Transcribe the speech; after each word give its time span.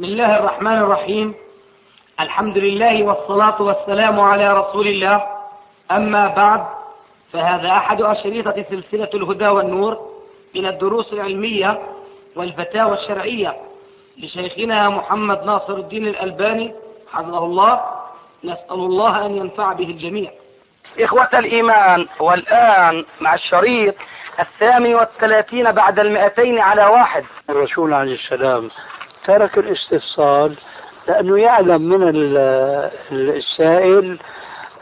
بسم 0.00 0.08
الله 0.08 0.36
الرحمن 0.36 0.78
الرحيم. 0.78 1.34
الحمد 2.20 2.58
لله 2.58 3.02
والصلاة 3.02 3.62
والسلام 3.62 4.20
على 4.20 4.52
رسول 4.58 4.86
الله. 4.86 5.26
أما 5.90 6.28
بعد 6.28 6.66
فهذا 7.32 7.68
أحد 7.68 8.02
أشريطة 8.02 8.64
سلسلة 8.70 9.08
الهدى 9.14 9.46
والنور 9.46 9.98
من 10.54 10.66
الدروس 10.66 11.12
العلمية 11.12 11.78
والفتاوى 12.36 12.94
الشرعية 12.94 13.56
لشيخنا 14.18 14.88
محمد 14.88 15.44
ناصر 15.44 15.76
الدين 15.76 16.06
الألباني 16.06 16.74
حفظه 17.12 17.44
الله. 17.44 17.80
نسأل 18.44 18.80
الله 18.88 19.26
أن 19.26 19.36
ينفع 19.36 19.72
به 19.72 19.90
الجميع. 19.90 20.30
إخوة 21.00 21.28
الإيمان 21.34 22.06
والآن 22.20 23.04
مع 23.20 23.34
الشريط 23.34 23.94
الثامن 24.40 24.94
والثلاثين 24.94 25.72
بعد 25.72 25.98
المئتين 25.98 26.58
على 26.58 26.84
واحد. 26.84 27.24
الرسول 27.50 27.94
عليه 27.94 28.14
السلام 28.14 28.70
ترك 29.26 29.58
الاستفصال 29.58 30.54
لأنه 31.08 31.38
يعلم 31.38 31.82
من 31.82 32.02
السائل 33.12 34.18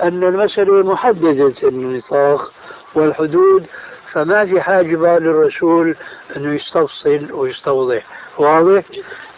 أن 0.03 0.23
المسألة 0.25 0.93
محددة 0.93 1.55
النطاق 1.63 2.53
والحدود 2.95 3.67
فما 4.13 4.47
في 4.47 4.61
حاجة 4.61 5.19
للرسول 5.19 5.97
أنه 6.37 6.55
يستفصل 6.55 7.33
ويستوضح. 7.33 8.05
واضح؟ 8.39 8.83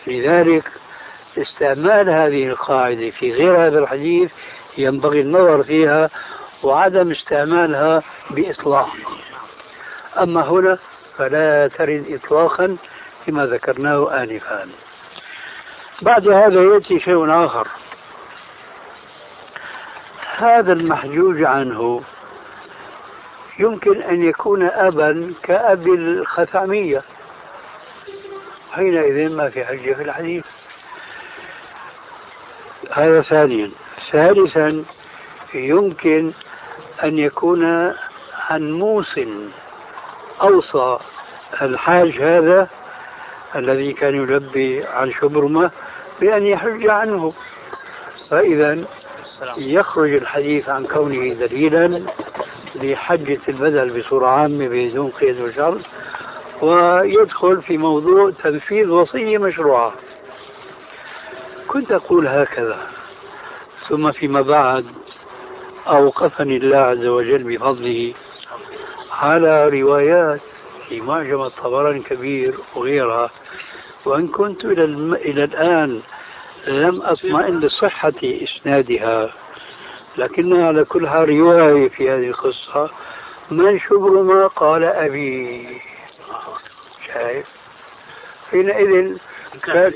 لذلك 0.07 0.65
استعمال 1.39 2.11
هذه 2.11 2.47
القاعدة 2.49 3.11
في 3.11 3.33
غير 3.33 3.67
هذا 3.67 3.79
الحديث 3.79 4.31
ينبغي 4.79 5.21
النظر 5.21 5.63
فيها 5.63 6.11
وعدم 6.63 7.11
استعمالها 7.11 8.03
بإطلاق. 8.31 8.89
أما 10.21 10.49
هنا 10.49 10.79
فلا 11.17 11.69
ترد 11.69 12.21
إطلاقا 12.25 12.77
كما 13.27 13.47
ذكرناه 13.47 14.23
آنفا. 14.23 14.69
بعد 16.03 16.29
هذا 16.29 16.63
يأتي 16.63 17.01
شيء 17.01 17.45
آخر. 17.45 17.69
هذا 20.37 20.73
المحجوج 20.73 21.43
عنه 21.43 22.03
يمكن 23.59 24.03
أن 24.03 24.23
يكون 24.23 24.63
أبا 24.63 25.35
كأبي 25.43 25.95
الخثعمية 25.95 27.03
حينئذ 28.73 29.29
ما 29.29 29.51
في 29.51 29.65
حجة 29.65 29.93
في 29.93 30.03
الحديث. 30.03 30.45
هذا 32.93 33.23
ثانيا. 33.23 33.71
ثالثا 34.13 34.85
يمكن 35.55 36.33
أن 37.05 37.19
يكون 37.19 37.65
عن 38.51 38.73
موس 38.73 39.21
أوصى. 40.43 40.99
الحاج 41.63 42.19
هذا 42.19 42.69
الذي 43.57 43.93
كان 43.93 44.15
يلبي 44.15 44.85
عن 44.87 45.13
شبرمة 45.13 45.71
بأن 46.21 46.47
يحج 46.47 46.89
عنه. 46.89 47.33
فإذا 48.31 48.85
يخرج 49.57 50.15
الحديث 50.15 50.69
عن 50.69 50.87
كونه 50.87 51.35
دليلا 51.35 52.03
لحجة 52.75 53.41
البدل 53.49 54.01
بصورة 54.01 54.27
عامة 54.27 54.69
بدون 54.69 55.11
قيد 55.11 55.41
وشرط 55.41 55.81
ويدخل 56.63 57.63
في 57.63 57.79
موضوع 57.79 58.33
تنفيذ 58.43 58.89
وصية 58.89 59.39
مشروعة. 59.39 59.93
كنت 61.69 61.93
أقول 61.93 62.29
هكذا. 62.29 62.79
ثم 63.89 64.13
فيما 64.13 64.43
بعد 64.43 64.87
أوقفني 65.89 66.57
الله 66.57 66.77
عز 66.79 67.07
وجل 67.07 67.43
بفضله 67.43 68.15
على 69.13 69.69
روايات 69.69 70.41
في 70.89 71.01
معجم 71.01 71.43
الطبراني 71.43 71.99
الكبير 71.99 72.55
وغيرها. 72.75 73.31
وإن 74.05 74.29
كنت 74.29 74.65
إلى, 74.65 74.85
الم... 74.85 75.15
إلى 75.15 75.45
الآن 75.45 76.01
لم 76.67 77.03
أطمئن 77.03 77.61
لصحة 77.61 78.13
إسنادها 78.25 79.33
لكنها 80.17 80.67
على 80.67 80.85
كل 80.85 81.09
حال 81.09 81.29
رواية 81.29 81.89
في 81.89 82.11
هذه 82.11 82.29
القصة. 82.29 82.91
من 83.51 83.81
شبر 83.81 84.23
ما 84.23 84.47
قال 84.47 84.85
أبي؟ 84.85 85.69
شايف؟ 87.07 87.47
حينئذ 88.51 89.17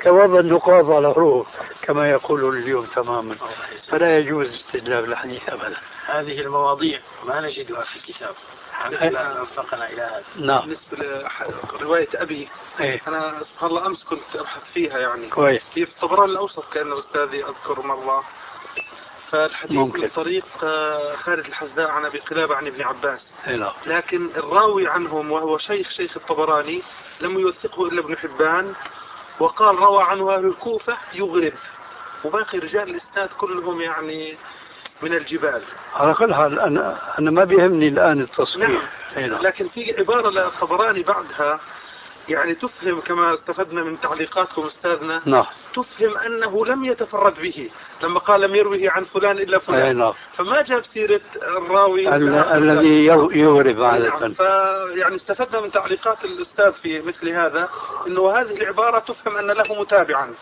كوضع 0.03 0.41
النقاط 0.41 0.85
على 0.85 1.09
الحروف 1.09 1.47
كما 1.83 2.11
يقول 2.11 2.57
اليوم 2.59 2.87
تماما. 2.87 3.37
فلا 3.89 4.19
يجوز 4.19 4.47
استدلال 4.47 5.05
الحديث 5.13 5.49
أبدا. 5.49 5.77
هذه 6.07 6.41
المواضيع 6.41 7.01
ما 7.25 7.41
نجدها 7.41 7.83
في 7.83 7.97
الكتاب. 7.97 8.35
لا 8.91 9.41
وفقنا 9.41 9.91
إلى 9.91 10.03
هذا. 10.03 10.25
نعم. 10.37 10.61
بالنسبة 10.61 11.29
لرواية 11.81 12.09
أبي 12.15 12.49
إيه. 12.81 13.01
أنا 13.09 13.43
سبحان 13.53 13.71
الله 13.71 13.87
أمس 13.87 14.05
كنت 14.05 14.37
أبحث 14.37 14.63
فيها 14.75 14.99
يعني. 14.99 15.29
كويس. 15.29 15.63
في 15.75 15.83
الطبراني 15.83 16.33
الأوسط؟ 16.33 16.65
كأن 16.73 16.93
أستاذي 16.93 17.45
أذكر 17.45 17.83
مرة. 17.83 18.25
فالحديث 19.31 19.79
ممكن. 19.79 20.01
من 20.01 20.09
طريق 20.09 20.45
آه، 20.65 21.17
خالد 21.17 21.47
الحزاء 21.47 21.91
عن 21.91 22.05
أبي 22.05 22.19
قلابة 22.19 22.55
عن 22.55 22.67
ابن 22.67 22.83
عباس. 22.83 23.21
اي 23.47 23.57
نعم. 23.57 23.73
لكن 23.87 24.31
الراوي 24.37 24.89
عنهم 24.89 25.31
وهو 25.31 25.59
شيخ 25.59 25.91
شيخ 25.91 26.17
الطبراني 26.17 26.83
لم 27.21 27.39
يوثقه 27.39 27.89
إلا 27.89 28.01
ابن 28.01 28.17
حبان. 28.17 28.75
وقال 29.41 29.79
روى 29.79 30.03
عنه 30.03 30.35
أهل 30.35 30.45
الكوفة 30.45 30.97
يغرب. 31.15 31.53
وباقي 32.25 32.59
رجال 32.59 32.91
الاسناد 32.91 33.29
كلهم 33.39 33.81
يعني 33.81 34.37
من 35.03 35.15
الجبال. 35.15 35.63
على 35.95 36.15
كل 36.15 36.35
حال 36.35 36.61
أنا 36.61 36.99
أنا 37.19 37.31
ما 37.31 37.45
بيهمني 37.45 37.89
الآن 37.89 38.21
التصحيح 38.21 38.69
نعم. 38.69 38.83
اي 39.17 39.27
نعم. 39.27 39.43
لكن 39.43 39.69
في 39.69 39.95
عبارة 39.99 40.31
للطبراني 40.31 41.03
بعدها. 41.03 41.61
يعني 42.29 42.55
تفهم 42.55 43.01
كما 43.01 43.35
استفدنا 43.35 43.83
من 43.85 44.01
تعليقاتكم 44.01 44.63
أستاذنا 44.63 45.21
نعم. 45.27 45.45
تفهم 45.75 46.17
أنه 46.17 46.67
لم 46.67 46.85
يتفرد 46.85 47.35
به. 47.43 47.71
لما 48.03 48.19
قال 48.21 48.41
لم 48.41 48.55
يروه 48.55 48.81
عن 48.85 49.05
فلان 49.05 49.39
إلا 49.39 49.57
أي 49.57 49.61
فلان 49.61 49.97
نعم. 49.99 50.13
فما 50.37 50.63
جاب 50.63 50.83
سيرة 50.95 51.21
الراوي؟ 51.43 52.09
ال- 52.17 52.35
الذي 52.35 53.05
يغ- 53.07 53.33
يغرب 53.37 53.79
نعم 53.79 54.35
فيعني 54.35 55.17
استفدنا 55.17 55.61
من 55.61 55.71
تعليقات 55.73 56.25
الأستاذ 56.25 56.73
في 56.73 57.03
مثل 57.03 57.29
هذا 57.29 57.69
إنه 58.07 58.31
هذه 58.31 58.57
العبارة 58.57 58.99
تفهم 58.99 59.37
أن 59.37 59.47
له 59.47 59.81
متابعا. 59.81 60.35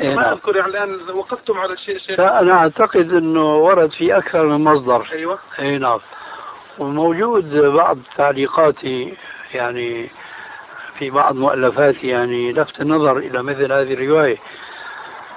إيه 0.00 0.14
ما 0.14 0.22
نعم. 0.22 0.32
أذكر 0.32 0.56
يعني 0.56 0.70
الآن 0.70 1.10
وقفتم 1.10 1.58
على 1.58 1.76
شيء 1.76 1.98
شيء. 1.98 2.20
أنا 2.20 2.54
أعتقد 2.54 3.12
إنه 3.12 3.56
ورد 3.56 3.90
في 3.90 4.16
أكثر 4.18 4.46
من 4.46 4.64
مصدر. 4.64 5.06
أيوه. 5.12 5.38
أي 5.58 5.78
نعم. 5.78 5.98
وموجود 6.78 7.56
بعض 7.56 7.98
تعليقاتي 8.16 9.16
يعني 9.54 10.10
في 10.98 11.10
بعض 11.10 11.34
مؤلفاتي 11.34 12.08
يعني 12.08 12.52
لفت 12.52 12.80
النظر 12.80 13.16
إلى 13.16 13.42
مثل 13.42 13.72
هذه 13.72 13.94
الرواية. 13.94 14.38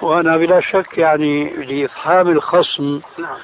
وأنا 0.02 0.36
بلا 0.36 0.60
شك 0.60 0.98
يعني 0.98 1.50
لإفهام 1.50 2.28
الخصم 2.28 3.00
نعم. 3.18 3.36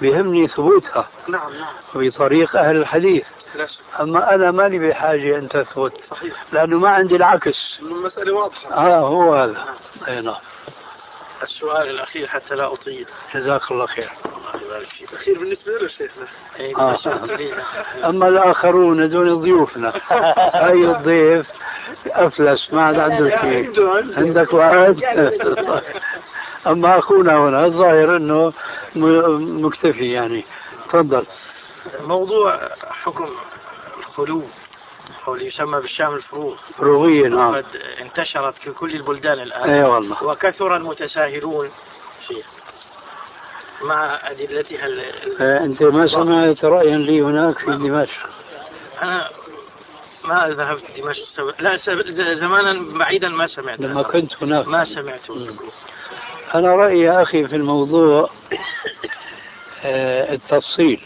بهمني 0.00 0.48
ثبوتها 0.48 1.08
نعم 1.28 1.52
نعم. 1.52 2.08
بطريق 2.08 2.56
أهل 2.56 2.76
الحديث. 2.76 3.24
لا 3.54 3.66
شك 3.66 4.00
أما 4.00 4.34
أنا 4.34 4.50
ماني 4.50 4.78
بحاجة 4.88 5.38
أن 5.38 5.48
تثبت 5.48 5.92
صحيح. 6.10 6.34
لأنه 6.52 6.78
ما 6.78 6.88
عندي 6.90 7.16
العكس. 7.16 7.80
المسألة 7.82 8.32
واضحة. 8.34 8.74
آه 8.74 9.08
هو 9.08 9.34
هذا. 9.34 9.64
أي 10.08 10.20
نعم. 10.20 10.34
السؤال 11.42 11.90
الأخير 11.90 12.26
حتى 12.28 12.54
لا 12.54 12.72
أطيل. 12.72 13.06
جزاك 13.34 13.70
الله 13.70 13.86
خير. 13.86 14.10
الله 14.26 14.66
يبارك 14.66 14.86
فيك. 14.88 15.12
الأخير 15.12 15.38
بالنسبة 15.38 15.72
له 15.72 15.88
شيخنا. 15.88 16.26
آه. 16.78 18.08
أما 18.08 18.28
الآخرون 18.28 19.10
دون 19.10 19.34
ضيوفنا. 19.40 19.92
أي 20.68 20.84
الضيف 20.90 21.46
أفلس 22.06 22.72
ما 22.72 22.82
عاد 22.82 22.98
عنده 22.98 23.40
شيء 23.40 23.90
عندك 24.18 24.52
وعد 24.52 25.02
أما 26.66 26.98
أخونا 26.98 27.36
هنا 27.48 27.66
الظاهر 27.66 28.16
إنه 28.16 28.52
م- 28.96 29.64
مكتفي 29.66 30.12
يعني. 30.12 30.44
تفضل. 30.88 31.26
موضوع 32.00 32.68
حكم 33.04 33.28
الخلو 33.98 34.42
أو 35.28 35.34
اللي 35.34 35.46
يسمى 35.46 35.80
بالشام 35.80 36.14
الفروغ. 36.14 36.56
فروغيا 36.78 37.28
نعم. 37.28 37.54
قد 37.56 37.64
انتشرت 38.00 38.54
في 38.54 38.70
كل 38.70 38.90
البلدان 38.96 39.40
الآن. 39.40 39.70
اي 39.70 39.82
والله. 39.82 40.24
وكثر 40.24 40.76
المتساهلون 40.76 41.70
فيه 42.28 42.42
مع 43.82 44.30
أدلتها 44.30 44.86
ال- 44.86 45.42
آه، 45.42 45.64
أنت 45.64 45.82
ما 45.82 46.06
سمعت 46.06 46.64
رايا 46.64 46.96
لي 46.96 47.22
هناك 47.22 47.58
في 47.58 47.66
دمشق؟ 47.66 48.28
أنا 49.02 49.30
ما 50.24 50.48
ذهبت 50.48 50.82
دمشق. 50.98 51.24
سب- 51.36 51.54
لا 51.58 51.76
سب- 51.76 52.06
زمانا 52.40 52.98
بعيدا 52.98 53.28
ما 53.28 53.46
سمعت. 53.46 53.80
لما. 53.80 54.02
كنت 54.02 54.42
هناك. 54.42 54.68
ما 54.68 54.84
سمعت. 54.84 55.30
مم. 55.30 55.56
أنا 56.54 56.76
رأيي 56.76 57.00
يا 57.00 57.22
أخي 57.22 57.48
في 57.48 57.56
الموضوع 57.56 58.30
آه، 59.84 60.32
التفصيل. 60.34 61.00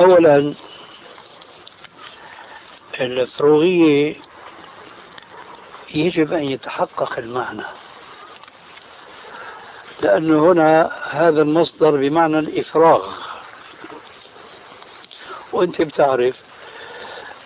اولا 0.00 0.54
الفروغيه 3.00 4.14
يجب 5.94 6.32
أن 6.32 6.44
يتحقق 6.44 7.18
المعنى. 7.18 7.64
لأنه 10.02 10.52
هنا 10.52 10.90
هذا 11.10 11.42
المصدر 11.42 11.90
بمعنى 11.90 12.38
الإفراغ. 12.38 13.08
وأنت 15.52 15.82
بتعرف 15.82 16.36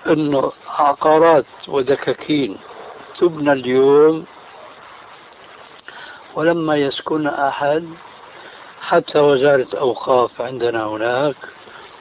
انه 0.07 0.53
عقارات 0.69 1.45
ودكاكين 1.69 2.57
تبنى 3.21 3.53
اليوم 3.53 4.25
ولما 6.35 6.77
يسكن 6.77 7.27
أحد 7.27 7.89
حتى 8.81 9.19
وزارة 9.19 9.67
أوقاف 9.79 10.41
عندنا 10.41 10.85
هناك 10.87 11.37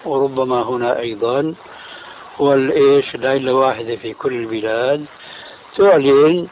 وربما 0.06 0.62
هنا 0.64 1.00
أيضا 1.00 1.56
والإيش 2.40 3.16
العلة 3.16 3.54
واحدة 3.54 3.96
في 3.96 4.14
كل 4.14 4.34
البلاد. 4.34 5.06
تعلن 5.78 6.48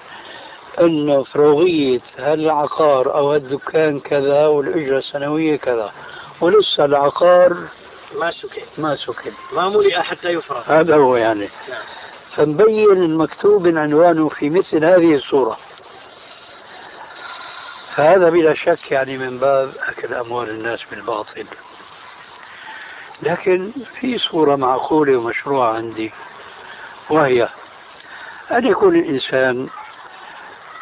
أنه 0.82 1.24
فروغية 1.24 2.02
هالعقار 2.18 3.16
أو 3.16 3.32
هالدكان 3.32 4.00
كذا 4.00 4.48
والأجرة 4.48 4.98
السنوية 4.98 5.56
كذا؟ 5.56 5.92
ولسه 6.42 6.86
العقار 6.86 7.58
ما 8.16 8.32
سكن 8.32 8.62
ما 8.78 8.96
سكن 8.96 9.32
ما 9.54 9.70
ملئ 9.70 10.02
حتى 10.02 10.30
يفرغ. 10.30 10.62
هذا 10.66 10.96
هو 10.96 11.16
يعني. 11.16 11.50
نعم. 11.70 11.82
فنبين 12.36 13.04
المكتوب 13.04 13.68
عنوانه 13.68 14.30
في 14.30 14.50
مثل 14.50 14.86
هذه 14.86 15.16
الصورة. 15.16 15.58
فهذا 17.96 18.30
بلا 18.30 18.54
شك 18.54 18.92
يعني 18.92 19.18
من 19.18 19.38
باب 19.40 19.72
أكل 19.88 20.14
أموال 20.14 20.50
الناس 20.50 20.80
بالباطل. 20.92 21.46
لكن 23.22 23.72
في 24.00 24.18
صورة 24.18 24.56
معقولة 24.56 25.18
ومشروعة 25.18 25.74
عندي 25.74 26.12
وهي 27.10 27.50
أن 28.52 28.66
يكون 28.66 28.96
الإنسان 28.96 29.68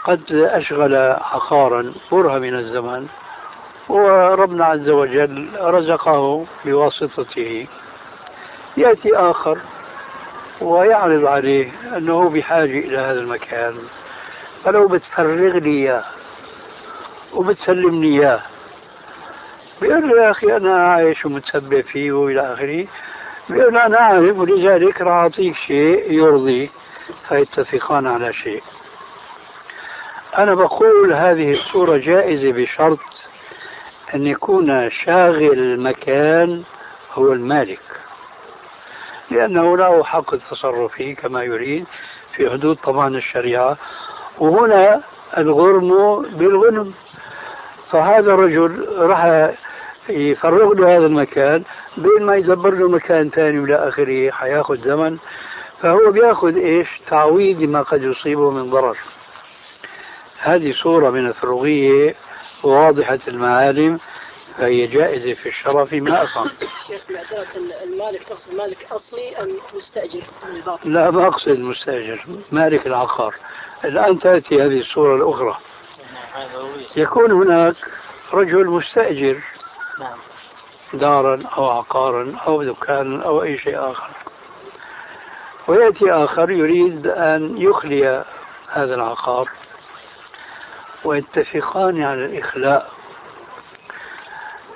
قد 0.03 0.21
أشغل 0.31 0.95
عقارا 1.21 1.93
برهة 2.11 2.39
من 2.39 2.55
الزمن 2.55 3.07
وربنا 3.89 4.65
عز 4.65 4.89
وجل 4.89 5.49
رزقه 5.61 6.45
بواسطته. 6.65 7.67
يأتي 8.77 9.15
آخر 9.15 9.57
ويعرض 10.61 11.25
عليه 11.25 11.71
أنه 11.97 12.29
بحاجة 12.29 12.79
إلى 12.79 12.97
هذا 12.97 13.19
المكان. 13.19 13.75
فلو 14.63 14.87
بتفرغ 14.87 15.57
لي 15.57 15.69
إياه 15.69 16.03
وبتسلمني 17.33 18.19
إياه 18.19 18.41
بيقول 19.81 20.09
له 20.09 20.23
يا 20.25 20.31
أخي 20.31 20.57
أنا 20.57 20.87
عايش 20.87 21.25
ومتسبب 21.25 21.81
فيه 21.81 22.11
وإلى 22.11 22.53
آخره 22.53 22.87
بيقول 23.49 23.77
أنا 23.77 23.97
عارف 23.97 24.37
ولذلك 24.37 25.01
راح 25.01 25.13
أعطيك 25.13 25.55
شيء 25.67 26.11
يرضيك 26.11 26.71
فيتفقان 27.29 28.07
على 28.07 28.33
شيء. 28.33 28.63
أنا 30.37 30.55
بقول 30.55 31.13
هذه 31.13 31.53
الصورة 31.53 31.97
جائزة 31.97 32.51
بشرط 32.51 32.99
أن 34.13 34.27
يكون 34.27 34.89
شاغل 34.89 35.53
المكان 35.59 36.63
هو 37.13 37.33
المالك. 37.33 37.79
لأنه 39.31 39.77
له 39.77 40.03
حق 40.03 40.33
التصرف 40.33 40.91
فيه 40.91 41.15
كما 41.15 41.43
يريد 41.43 41.85
في 42.35 42.49
حدود 42.49 42.77
طبعا 42.83 43.07
الشريعة 43.07 43.77
وهنا 44.39 45.01
الغرم 45.37 45.89
بالغنم. 46.21 46.93
فهذا 47.93 48.33
الرجل 48.33 48.87
راح 48.97 49.51
يفرغ 50.09 50.73
له 50.73 50.97
هذا 50.97 51.05
المكان 51.05 51.63
بين 51.97 52.25
ما 52.25 52.35
يدبر 52.35 52.73
له 52.73 52.89
مكان 52.89 53.29
ثاني 53.29 53.59
والى 53.59 53.75
آخره 53.87 54.31
حياخذ 54.31 54.77
زمن 54.77 55.17
فهو 55.81 56.11
بياخذ 56.11 56.57
إيش؟ 56.57 56.87
تعويض 57.09 57.61
لما 57.61 57.81
قد 57.81 58.03
يصيبه 58.03 58.51
من 58.51 58.69
ضرر. 58.69 58.97
هذه 60.39 60.73
صورة 60.73 61.09
من 61.09 61.27
الفروغية 61.27 62.15
واضحة 62.63 63.19
المعالم 63.27 63.99
فهي 64.57 64.87
جائزة 64.87 65.33
في 65.33 65.49
الشرف 65.49 65.93
ما 65.93 66.23
أصلا 66.23 66.51
شيخ 66.87 67.01
المالك 67.83 68.21
تقصد 68.29 68.53
مالك 68.57 68.87
أم 69.41 69.49
مستأجر 69.73 70.23
بالباطل؟ 70.53 70.93
لا 70.93 71.11
ما 71.11 71.27
أقصد 71.27 71.49
المستأجر 71.49 72.25
مالك 72.51 72.87
العقار 72.87 73.35
الآن 73.85 74.19
تأتي 74.19 74.55
هذه 74.55 74.79
الصورة 74.79 75.15
الأخرى 75.15 75.57
يكون 76.95 77.31
هناك 77.31 77.75
رجل 78.33 78.67
مستأجر 78.67 79.37
نعم. 79.99 80.17
دارا 80.93 81.43
أو 81.57 81.69
عقارا 81.69 82.35
أو 82.47 82.63
دكانا 82.63 83.23
أو 83.25 83.43
أي 83.43 83.57
شيء 83.57 83.91
آخر. 83.91 84.09
ويأتي 85.67 86.11
آخر 86.11 86.51
يريد 86.51 87.07
أن 87.07 87.57
يخلي 87.57 88.25
هذا 88.69 88.95
العقار. 88.95 89.49
ويتفقان 91.03 92.03
على 92.03 92.25
الإخلاء. 92.25 92.91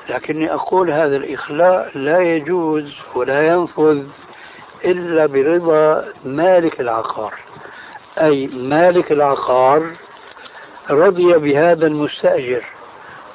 لكني 0.10 0.54
أقول 0.54 0.92
هذا 0.92 1.16
الإخلاء 1.16 1.92
لا 1.98 2.20
يجوز 2.20 2.96
ولا 3.16 3.48
ينفذ 3.48 4.04
إلا 4.86 5.26
برضا 5.26 6.14
مالك 6.26 6.82
العقار. 6.82 7.34
أي 8.22 8.48
مالك 8.48 9.12
العقار 9.12 9.92
رضي 10.90 11.34
بهذا 11.34 11.88
المستأجر. 11.88 12.64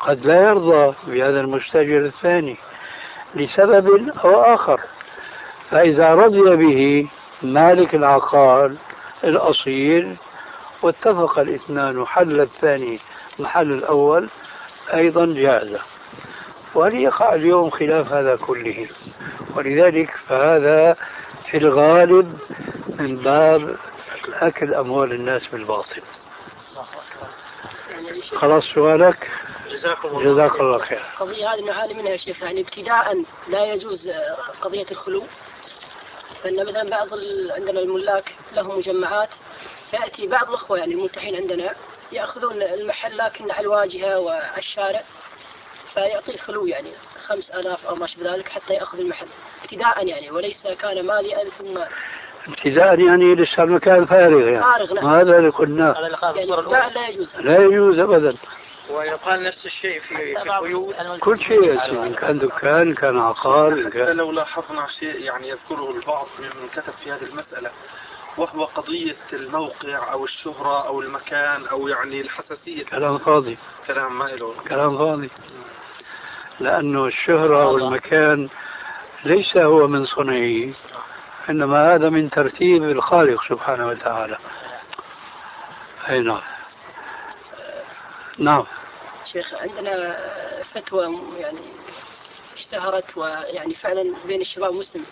قد 0.00 0.26
لا 0.26 0.43
يرضى 0.43 0.94
بهذا 1.06 1.40
المستأجر 1.40 2.06
الثاني 2.06 2.56
لسبب 3.34 4.08
أو 4.25 4.54
آخر. 4.54 4.81
فإذا 5.70 6.14
رضي 6.14 6.56
به 6.56 7.08
مالك 7.43 7.94
العقار 7.94 8.72
الأصيل 9.25 10.16
واتفق 10.82 11.38
الاثنان 11.38 12.06
حل 12.06 12.40
الثاني 12.40 12.99
محل 13.38 13.72
الأول 13.72 14.28
أيضا 14.94 15.26
جاز 15.26 15.76
وهل 16.75 16.94
يقع 16.94 17.34
اليوم 17.34 17.70
خلاف 17.70 18.12
هذا 18.12 18.37
كله. 18.37 18.88
ولذلك 19.56 20.10
فهذا 20.28 20.96
في 21.50 21.56
الغالب 21.56 22.38
من 22.98 23.16
باب 23.16 23.76
أكل 24.40 24.75
أموال 24.75 25.12
الناس 25.12 25.48
بالباطل. 25.52 26.02
خلاص 28.30 28.64
سؤالك. 28.64 29.30
جزاكم 29.70 30.08
الله 30.08 30.32
جزاك 30.32 30.60
الله 30.60 30.78
خير. 30.78 31.02
القضية 31.12 31.54
هذه 31.54 31.60
نعاني 31.60 31.94
منها 31.94 32.10
يا 32.12 32.16
شيخ 32.16 32.42
يعني 32.42 32.60
ابتداء 32.60 33.24
لا 33.48 33.64
يجوز 33.64 34.10
قضية 34.62 34.86
الخلو. 34.90 35.24
فإن 36.42 36.66
مثلا 36.66 36.90
بعض 36.90 37.12
ال... 37.12 37.52
عندنا 37.52 37.80
الملاك 37.80 38.34
لهم 38.52 38.78
مجمعات 38.78 39.28
فيأتي 39.90 40.26
بعض 40.26 40.48
الأخوة 40.48 40.78
يعني 40.78 40.94
الملتحين 40.94 41.36
عندنا 41.36 41.74
يأخذون 42.12 42.62
المحل 42.62 43.16
لكن 43.16 43.50
على 43.50 43.60
الواجهة 43.60 44.19
وعلى 44.19 44.58
الشارع 44.58 45.02
فيعطي 45.94 46.34
الخلو 46.34 46.66
يعني 46.66 46.92
خمس 47.26 47.50
آلاف 47.50 47.86
أو 47.86 47.94
ما 47.94 48.06
شابه 48.06 48.34
ذلك 48.34 48.48
حتى 48.48 48.74
يأخذ 48.74 48.98
المحل. 48.98 49.26
ابتداء 49.62 50.06
يعني 50.06 50.30
وليس 50.30 50.56
كان 50.78 51.06
ماليا 51.06 51.44
ثم 51.58 51.78
ابتداء 52.48 53.00
يعني 53.00 53.34
لسه 53.34 53.62
المكان 53.62 54.06
فارغ 54.06 54.48
يعني. 54.48 54.62
فارغ 54.62 55.20
هذا 55.20 55.38
اللي 55.38 55.48
قلناه 55.48 55.90
هذا 55.92 56.06
اللي 56.06 56.16
قال 56.16 56.36
يعني 56.36 56.54
الأولى 56.54 56.90
لا 56.94 57.08
يجوز. 57.08 57.28
لا 57.36 57.64
يجوز 57.64 57.98
ابدا. 57.98 58.36
ويقال 58.90 59.42
نفس 59.42 59.66
الشيء 59.66 60.00
في 60.00 60.17
في 60.17 60.43
البيوت. 60.58 60.94
كل 61.20 61.40
شيء 61.40 61.64
يا 61.64 61.86
سيدي. 61.86 62.02
إن 62.02 62.14
كان 62.14 62.38
دكان 62.38 62.81
إن 62.81 62.94
كان 62.94 63.19
عقار 63.19 63.81
حتى 63.81 63.90
كان 63.90 64.17
لو 64.17 64.32
لاحظنا 64.32 64.86
شيء 65.00 65.20
يعني 65.20 65.48
يذكره 65.48 65.90
البعض 65.90 66.26
ممن 66.38 66.69
كتب 66.72 66.93
في 67.05 67.12
هذه 67.12 67.22
المسألة 67.22 67.70
وهو 68.36 68.64
قضية 68.64 69.17
الموقع 69.32 70.12
أو 70.12 70.24
الشهرة 70.24 70.86
أو 70.86 71.00
المكان 71.00 71.67
أو 71.67 71.88
يعني 71.88 72.20
الحساسية. 72.20 72.84
كلام 72.84 73.19
فاضي. 73.19 73.58
كلام 73.86 74.19
ما 74.19 74.24
له. 74.24 74.55
كلام 74.69 74.98
فاضي. 74.98 75.31
لأنه 76.60 77.06
الشهرة 77.06 77.67
والمكان 77.69 78.48
ليس 79.24 79.56
هو 79.56 79.86
من 79.86 80.05
صنعه. 80.05 80.72
إنما 81.51 81.94
هذا 81.94 82.08
من 82.08 82.31
ترتيب 82.31 82.84
الخالق 82.84 83.49
سبحانه 83.49 83.89
وتعالى. 83.89 84.39
أي 86.08 86.20
نعم. 86.20 86.41
نعم. 88.39 88.65
شيخ 89.32 89.55
عندنا 89.55 90.19
فتوى 90.75 91.19
يعني 91.39 91.61
اشتهرت 92.56 93.17
ويعني 93.17 93.75
فعلا 93.75 94.15
بين 94.27 94.41
الشباب 94.41 94.70
المسلم 94.70 95.05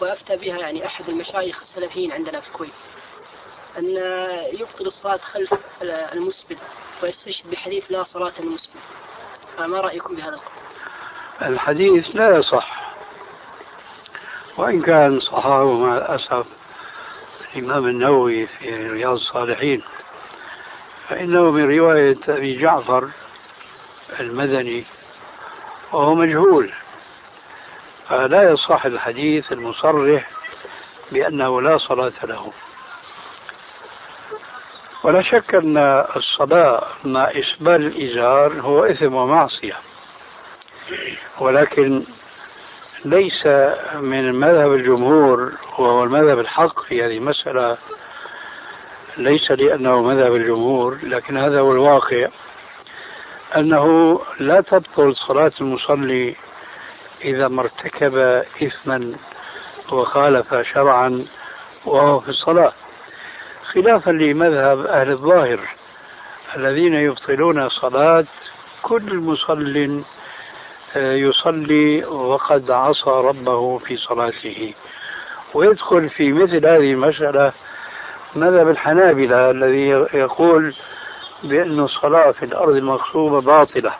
وأفتى 0.00 0.36
بها 0.36 0.58
يعني 0.58 0.86
أحد 0.86 1.08
المشايخ 1.08 1.62
السلفيين 1.62 2.12
عندنا 2.12 2.40
في 2.40 2.48
الكويت 2.48 2.72
أن 3.78 3.84
يبطل 4.52 4.86
الصلاة 4.86 5.16
خلف 5.16 5.54
المسبل 5.82 6.56
ويستشهد 7.02 7.50
بحديث 7.50 7.84
لا 7.90 8.04
صلاة 8.04 8.32
المسبل 8.40 8.80
فما 9.56 9.80
رأيكم 9.80 10.16
بهذا 10.16 10.34
القول؟ 10.34 10.52
الحديث 11.42 12.06
لا 12.14 12.36
يصح. 12.36 12.93
وإن 14.56 14.82
كان 14.82 15.20
صححه 15.20 15.72
مع 15.72 15.96
الأسف 15.96 16.46
الإمام 17.54 17.86
النووي 17.86 18.46
في 18.46 18.88
رياض 18.88 19.12
الصالحين 19.12 19.82
فإنه 21.08 21.50
من 21.50 21.78
رواية 21.78 22.18
أبي 22.28 22.56
جعفر 22.58 23.08
المدني 24.20 24.84
وهو 25.92 26.14
مجهول 26.14 26.70
فلا 28.08 28.50
يصح 28.50 28.86
الحديث 28.86 29.52
المصرح 29.52 30.30
بأنه 31.12 31.62
لا 31.62 31.78
صلاة 31.78 32.12
له. 32.24 32.52
ولا 35.02 35.22
شك 35.22 35.54
أن 35.54 35.76
الصلاة 36.16 36.84
مع 37.04 37.24
إسبال 37.30 37.86
الإزار 37.86 38.60
هو 38.60 38.84
إثم 38.84 39.14
ومعصية 39.14 39.76
ولكن 41.38 42.04
ليس 43.04 43.46
من 43.94 44.34
مذهب 44.34 44.72
الجمهور 44.72 45.52
وهو 45.78 46.04
المذهب 46.04 46.38
الحق 46.38 46.82
في 46.82 47.04
هذه 47.04 47.16
المسألة 47.16 47.76
ليس 49.16 49.50
لأنه 49.50 50.02
مذهب 50.02 50.34
الجمهور 50.34 50.98
لكن 51.02 51.36
هذا 51.36 51.60
هو 51.60 51.72
الواقع. 51.72 52.28
أنه 53.56 54.20
لا 54.40 54.60
تبطل 54.60 55.16
صلاة 55.16 55.52
المصلي 55.60 56.36
إذا 57.24 57.48
ما 57.48 57.62
ارتكب 57.62 58.16
إثما 58.62 59.12
وخالف 59.92 60.54
شرعا 60.54 61.26
وهو 61.84 62.20
في 62.20 62.28
الصلاة. 62.28 62.72
خلافا 63.72 64.10
لمذهب 64.10 64.86
أهل 64.86 65.10
الظاهر 65.10 65.60
الذين 66.56 66.94
يبطلون 66.94 67.68
صلاة 67.68 68.24
كل 68.82 69.14
مصل 69.14 70.02
يصلي 70.96 72.04
وقد 72.04 72.70
عصى 72.70 73.10
ربه 73.10 73.78
في 73.78 73.96
صلاته. 73.96 74.74
ويدخل 75.54 76.08
في 76.08 76.32
مثل 76.32 76.66
هذه 76.66 76.92
المسألة 76.92 77.52
مذهب 78.36 78.68
الحنابلة 78.68 79.50
الذي 79.50 79.88
يقول 80.18 80.74
بأن 81.42 81.80
الصلاة 81.80 82.30
في 82.30 82.44
الأرض 82.44 82.74
المغصوبة 82.76 83.40
باطلة. 83.40 83.92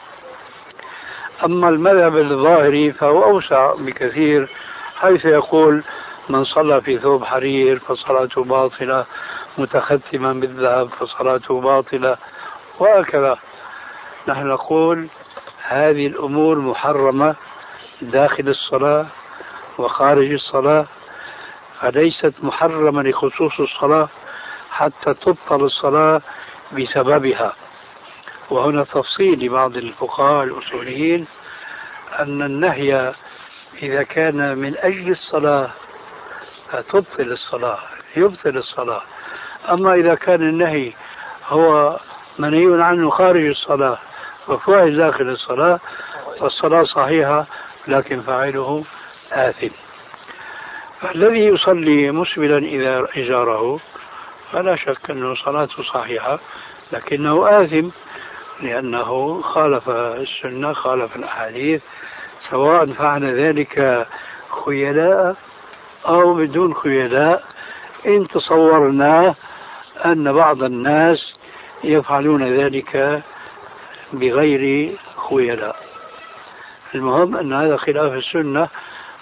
أما 1.44 1.68
المذهب 1.68 2.16
الظاهري 2.16 2.92
فهو 2.92 3.24
أوسع 3.24 3.74
بكثير 3.74 4.48
حيث 4.96 5.24
يقول 5.24 5.82
من 6.28 6.44
صلى 6.44 6.80
في 6.80 6.98
ثوب 6.98 7.24
حرير 7.24 7.78
فصلاته 7.78 8.44
باطلة 8.44 9.04
متختما 9.58 10.32
بالذهب 10.32 10.88
فصلاته 10.88 11.60
باطلة. 11.60 12.16
وهكذا. 12.78 13.38
نحن 14.28 14.46
نقول 14.46 15.08
هذه 15.68 16.06
الأمور 16.06 16.58
محرمة 16.58 17.34
داخل 18.02 18.48
الصلاة 18.48 19.06
وخارج 19.78 20.32
الصلاة 20.32 20.86
فليست 21.80 22.34
محرمة 22.42 23.02
لخصوص 23.02 23.60
الصلاة 23.60 24.08
حتى 24.70 25.14
تبطل 25.14 25.64
الصلاة 25.64 26.20
بسببها. 26.72 27.52
وهنا 28.50 28.84
تفصيل 28.84 29.44
لبعض 29.46 29.76
الفقهاء 29.76 30.44
الأصوليين 30.44 31.26
أن 32.18 32.42
النهي 32.42 33.14
إذا 33.82 34.02
كان 34.02 34.58
من 34.58 34.76
أجل 34.76 35.10
الصلاة 35.10 35.70
فتبطل 36.70 37.32
الصلاة 37.32 37.78
يبطل 38.16 38.56
الصلاة. 38.56 39.02
أما 39.70 39.94
إذا 39.94 40.14
كان 40.14 40.42
النهي 40.42 40.92
هو 41.48 41.98
منهي 42.38 42.82
عنه 42.82 43.10
خارج 43.10 43.46
الصلاة 43.46 43.98
وفاعل 44.48 44.96
داخل 44.96 45.28
الصلاة 45.28 45.80
فالصلاة 46.40 46.82
صحيحة 46.82 47.46
لكن 47.88 48.20
فاعله 48.20 48.84
آثم. 49.32 49.74
فالذي 51.00 51.44
يصلي 51.44 52.10
مسبلا 52.10 52.58
إذا 52.58 53.06
إجاره 53.16 53.80
فلا 54.52 54.76
شك 54.76 55.10
أنه 55.10 55.34
صلاته 55.34 55.82
صحيحة 55.82 56.38
لكنه 56.92 57.62
آثم 57.62 57.88
لأنه 58.62 59.40
خالف 59.42 59.90
السنة 59.90 60.72
خالف 60.72 61.16
الأحاديث 61.16 61.82
سواء 62.50 62.86
فعل 62.86 63.24
ذلك 63.24 64.06
خيلاء 64.64 65.36
أو 66.06 66.34
بدون 66.34 66.74
خيلاء. 66.74 67.44
إن 68.06 68.28
تصورنا 68.28 69.34
أن 70.04 70.32
بعض 70.32 70.62
الناس 70.62 71.34
يفعلون 71.84 72.42
ذلك 72.44 73.22
بغير 74.12 74.94
خيلاء 75.28 75.76
المهم 76.94 77.36
أن 77.36 77.52
هذا 77.52 77.76
خلاف 77.76 78.12
السنة 78.12 78.68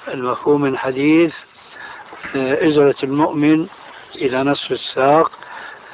المفهوم 0.08 0.60
من 0.60 0.78
حديث 0.78 1.32
إزرة 2.36 2.94
المؤمن 3.02 3.66
إلى 4.14 4.42
نصف 4.42 4.72
الساق 4.72 5.30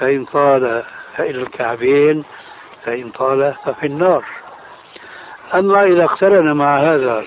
فإن 0.00 0.24
طال 0.24 0.84
فإلى 1.16 1.42
الكعبين 1.42 2.24
فإن 2.84 3.10
طال 3.10 3.54
ففي 3.64 3.86
النار. 3.86 4.24
أما 5.54 5.84
إذا 5.84 6.04
اقترن 6.04 6.56
مع 6.56 6.80
هذا 6.80 7.24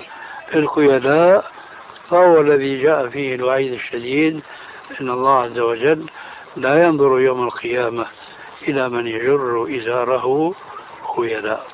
الخيلاء 0.56 1.52
فهو 2.10 2.42
الذي 2.42 2.82
جاء 2.82 3.08
فيه 3.08 3.36
الوعيد 3.36 3.74
الشديد 3.74 4.42
أن 5.02 5.10
الله 5.10 5.42
عز 5.42 5.60
وجل 5.60 6.06
لا 6.56 6.84
ينظر 6.84 7.20
يوم 7.20 7.44
القيامة 7.44 8.06
إلى 8.68 8.90
من 8.90 9.08
يجر 9.08 9.68
إزاره 9.78 10.54
خيلاء 11.16 11.68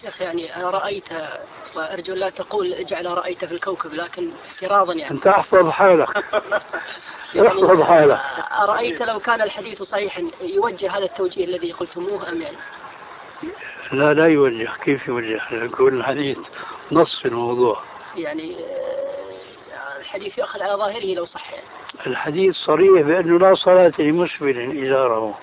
شيخ 0.00 0.20
يعني 0.20 0.56
أنا 0.56 0.70
رأيت 0.70 1.04
وأرجو 1.76 2.14
لا 2.14 2.30
تقول 2.30 2.74
اجعل 2.74 3.06
رأيت 3.06 3.44
في 3.44 3.54
الكوكب 3.54 3.94
لكن 3.94 4.30
افتراضا 4.50 4.94
يعني. 4.94 5.10
أنت 5.10 5.26
أحفظ 5.26 5.70
حالك. 5.70 6.08
يعني 7.34 7.48
أحفظ 7.48 7.82
حالك. 7.82 8.20
أرأيت 8.60 9.02
لو 9.02 9.20
كان 9.20 9.42
الحديث 9.42 9.82
صحيحا 9.82 10.30
يوجه 10.40 10.96
هذا 10.96 11.04
التوجيه 11.04 11.44
الذي 11.44 11.72
قلتموه 11.72 12.28
أم 12.28 12.42
يعني؟ 12.42 12.56
لا 13.92 14.14
لا 14.14 14.26
يوجه. 14.26 14.70
كيف 14.84 15.08
يوجه؟ 15.08 15.40
يقول 15.52 15.94
الحديث 15.94 16.38
نص 16.92 17.20
في 17.22 17.28
الموضوع. 17.28 17.82
يعني 18.16 18.56
آه، 18.56 20.00
الحديث 20.00 20.38
يؤخذ 20.38 20.62
على 20.62 20.74
ظاهره 20.74 21.14
لو 21.14 21.24
صح 21.24 21.52
يعني. 21.52 21.66
الحديث 22.06 22.54
صريح 22.54 23.02
بأنه 23.02 23.38
لا 23.38 23.54
صلاة 23.54 23.92
لمسبل 23.98 24.84
إزاره 24.86 25.38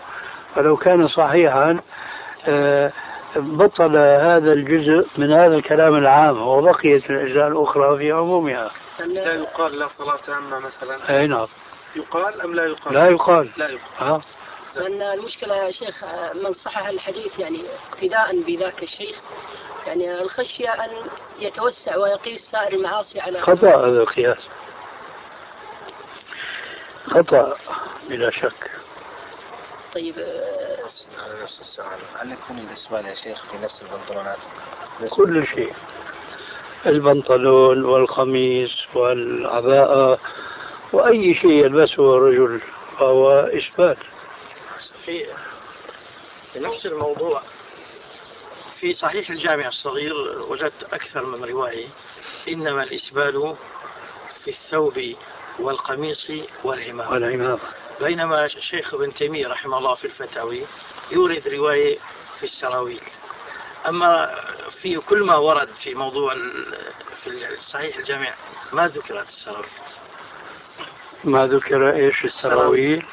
فلو 0.55 0.77
كان 0.77 1.07
صحيحا 1.07 1.79
بطل 3.35 3.97
هذا 3.97 4.53
الجزء 4.53 5.07
من 5.17 5.33
هذا 5.33 5.55
الكلام 5.55 5.95
العام 5.95 6.47
وبقيت 6.47 7.09
الأجزاء 7.09 7.47
الأخرى 7.47 7.97
في 7.97 8.11
عمومها. 8.11 8.71
لا 8.99 9.33
يقال 9.33 9.79
لا 9.79 9.89
صلاة 9.97 10.35
عامة 10.35 10.59
مثلا. 10.59 11.09
أي 11.09 11.27
نعم. 11.27 11.47
يقال 11.95 12.41
أم 12.41 12.55
لا 12.55 12.65
يقال؟ 12.65 12.93
لا 12.93 13.09
يقال. 13.09 13.49
لا 13.57 13.69
يقال. 13.69 13.79
ها؟ 13.99 14.21
لأن 14.75 15.01
المشكلة 15.01 15.55
يا 15.55 15.71
شيخ 15.71 16.03
من 16.33 16.53
صحح 16.65 16.87
الحديث 16.87 17.39
يعني 17.39 17.61
اقتداء 17.91 18.41
بذاك 18.41 18.83
الشيخ 18.83 19.15
يعني 19.87 20.21
الخشية 20.21 20.69
أن 20.69 20.89
يتوسع 21.39 21.97
ويقيس 21.97 22.41
سائر 22.51 22.73
المعاصي 22.73 23.19
على 23.19 23.41
خطأ 23.41 23.67
هذا 23.67 24.01
القياس. 24.01 24.49
خطأ 27.07 27.55
بلا 28.09 28.31
شك. 28.31 28.71
طيب 29.95 30.15
على 31.23 31.43
نفس 31.43 31.61
السؤال. 31.61 31.99
هل 32.19 32.31
يكون 32.31 32.59
الإسبال 32.59 33.05
يا 33.05 33.15
شيخ 33.15 33.43
في 33.51 33.57
نفس 33.57 33.81
البنطلونات؟ 33.81 34.37
كل 35.09 35.47
شيء. 35.47 35.73
البنطلون 36.85 37.85
والقميص 37.85 38.85
والعباءة 38.93 40.19
وأي 40.93 41.35
شيء 41.35 41.51
يلبسه 41.51 42.17
الرجل 42.17 42.61
فهو 42.99 43.39
إثبات 43.39 43.97
في 45.05 45.25
في 46.53 46.59
نفس 46.59 46.85
الموضوع. 46.85 47.41
في 48.79 48.93
صحيح 48.93 49.29
الجامع 49.29 49.67
الصغير 49.67 50.41
وجدت 50.49 50.83
أكثر 50.93 51.25
من 51.25 51.45
رواية 51.45 51.87
إنما 52.47 52.83
الإسبال 52.83 53.55
في 54.43 54.51
الثوب 54.51 55.15
والقميص 55.59 56.31
والعمامة. 56.63 57.11
والعمامة. 57.11 57.59
بينما 58.01 58.45
الشيخ 58.45 58.93
ابن 58.93 59.13
تيمية 59.13 59.47
رحمه 59.47 59.77
الله 59.77 59.95
في 59.95 60.05
الفتاوي 60.05 60.63
يورد 61.11 61.47
رواية 61.47 61.97
في 62.39 62.45
السراويل. 62.45 63.01
أما 63.87 64.35
في 64.81 64.97
كل 64.97 65.23
ما 65.23 65.35
ورد 65.35 65.69
في 65.83 65.93
موضوع 65.93 66.33
في 67.23 67.47
صحيح 67.71 67.97
الجامع 67.97 68.33
ما 68.73 68.87
ذكرت 68.87 69.27
السراويل؟ 69.29 69.69
ما 71.23 71.47
ذكر 71.47 71.95
إيش 71.95 72.25
السراويل؟ 72.25 73.05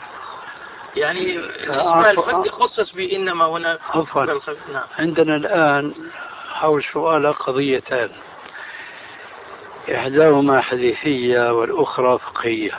يعني. 0.97 1.37
الإسبال 1.37 2.23
قد 2.23 2.47
يخصص 2.47 2.93
بإنما 2.93 3.47
هنا 3.47 3.79
عفوا. 3.91 4.25
نعم. 4.25 4.87
عندنا 4.99 5.37
الآن 5.37 5.95
حول 6.53 6.85
سؤال 6.93 7.33
قضيتان. 7.33 8.11
إحداهما 9.95 10.61
حديثية 10.61 11.53
والأخرى 11.53 12.19
فقهية. 12.19 12.79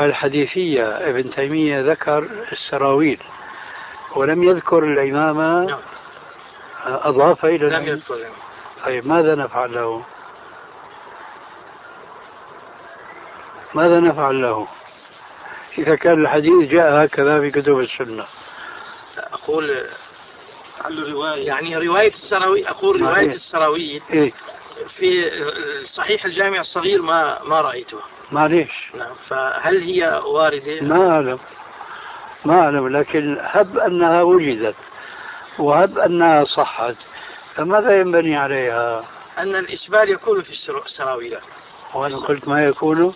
الحديثية 0.00 0.84
ابن 0.84 1.30
تيمية 1.30 1.80
ذكر 1.80 2.28
السراويل 2.52 3.18
ولم 4.16 4.42
يذكر 4.42 4.78
العمامة 4.78 5.64
نعم. 5.64 5.80
أضاف 6.86 7.44
إلى 7.44 7.66
لم. 7.68 7.86
يذكر 7.86 8.18
طيب 8.84 9.06
ماذا 9.06 9.34
نفعل 9.34 9.74
له؟ 9.74 10.02
ماذا 13.74 14.00
نفعل 14.00 14.42
له؟ 14.42 14.66
إذا 15.78 15.96
كان 15.96 16.22
الحديث 16.22 16.70
جاء 16.70 17.04
هكذا 17.04 17.40
في 17.40 17.50
كتب 17.50 17.80
السنة 17.80 18.24
أقول 19.32 19.86
يعني 21.34 21.76
رواية 21.76 22.12
السراويل 22.14 22.66
أقول 22.66 23.00
رواية 23.00 23.30
هي؟ 23.30 23.34
السراويل 23.34 24.02
إيه 24.10 24.32
في 24.98 25.30
صحيح 25.94 26.24
الجامع 26.24 26.60
الصغير 26.60 27.02
ما 27.02 27.42
ما 27.44 27.60
رأيتها 27.60 28.02
معليش 28.34 28.70
نعم 28.94 29.14
فهل 29.28 29.82
هي 29.82 30.22
واردة؟ 30.26 30.80
ما 30.80 31.10
أعلم 31.10 31.38
ما 32.44 32.60
أعلم 32.60 32.88
لكن 32.88 33.38
هب 33.40 33.78
أنها 33.78 34.22
وجدت 34.22 34.74
وهب 35.58 35.98
أنها 35.98 36.44
صحت 36.44 36.94
فماذا 37.54 38.00
ينبني 38.00 38.36
عليها؟ 38.36 39.04
أن 39.38 39.56
الإسبال 39.56 40.10
يكون 40.10 40.42
في 40.42 40.50
السر- 40.50 40.82
السراويل 40.86 41.38
وأنا 41.94 42.16
قلت 42.16 42.48
ما 42.48 42.64
يكون 42.64 43.14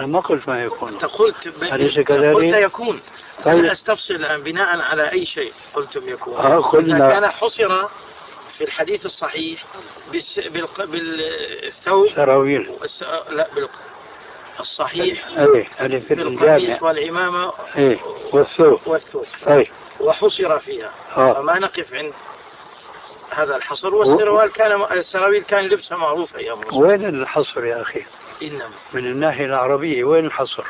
أنا 0.00 0.06
ما 0.06 0.20
قلت 0.20 0.48
ما 0.48 0.64
يكون 0.64 0.92
أنت 0.92 1.04
قلت 1.04 1.48
ب... 1.48 1.62
أليس 1.62 1.98
كذلك؟ 2.00 2.34
قلت 2.36 2.54
يكون 2.54 3.00
طيب. 3.44 3.58
أنا 3.58 3.72
أستفسر 3.72 4.14
الآن 4.14 4.42
بناء 4.42 4.80
على 4.80 5.12
أي 5.12 5.26
شيء 5.26 5.52
قلتم 5.74 6.08
يكون 6.08 6.34
آه، 6.36 6.58
قلنا. 6.60 6.98
كان 7.10 7.28
حصر 7.30 7.88
في 8.58 8.64
الحديث 8.64 9.06
الصحيح. 9.06 9.64
بالثوب. 10.86 12.08
سراويل. 12.14 12.70
لا 13.30 13.48
بال... 13.54 13.68
الصحيح. 14.60 15.26
إيه 15.28 15.68
هذه 15.76 15.98
في 15.98 16.14
الجامع. 16.14 16.78
والعمامة. 16.82 17.52
إيه 17.76 17.98
والثوب. 18.32 18.80
والثوب. 18.86 19.26
إيه. 19.48 19.66
وحصر 20.00 20.58
فيها. 20.58 20.90
آه. 21.16 21.32
فما 21.34 21.58
نقف 21.58 21.94
عند 21.94 22.12
هذا 23.30 23.56
الحصر. 23.56 23.94
والسروال 23.94 24.52
كان 24.52 24.82
السراويل 24.92 25.42
كان 25.42 25.64
لبسها 25.64 25.96
معروف 25.98 26.36
الرسول 26.36 26.84
وين 26.84 27.04
الحصر 27.04 27.64
يا 27.64 27.82
أخي؟ 27.82 28.02
إنما. 28.42 28.70
من 28.92 29.06
الناحية 29.06 29.44
العربية. 29.44 30.04
وين 30.04 30.26
الحصر؟ 30.26 30.64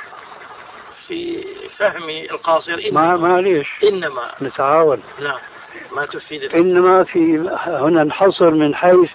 في 1.08 1.44
فهمي 1.78 2.30
القاصر. 2.30 2.76
ما 2.76 3.14
إنما. 3.14 3.16
معليش. 3.16 3.68
إنما. 3.84 4.34
نتعاون. 4.42 5.02
لا. 5.18 5.38
ما 5.96 6.06
تفيد. 6.06 6.42
ال- 6.42 6.54
إنما 6.54 7.04
في 7.04 7.38
هنا 7.66 8.02
الحصر 8.02 8.50
من 8.50 8.74
حيث 8.74 9.10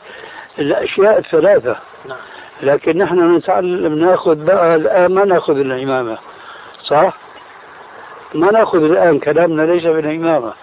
الأشياء 0.60 1.18
الثلاثة. 1.20 1.76
نعم. 2.06 2.18
لكن 2.62 2.98
نحن 2.98 3.36
نتعلم 3.36 3.96
نأخذ 4.00 4.36
بقى 4.46 4.76
الآن 4.76 5.14
ما 5.14 5.26
نأخذ 5.26 5.58
العمامة 5.58 6.18
صح؟ 6.84 7.14
ما 8.34 8.52
نأخذ 8.52 8.84
الآن 8.84 9.20
كلامنا 9.20 9.62
ليس 9.62 9.84
بالعمامة 9.84 10.54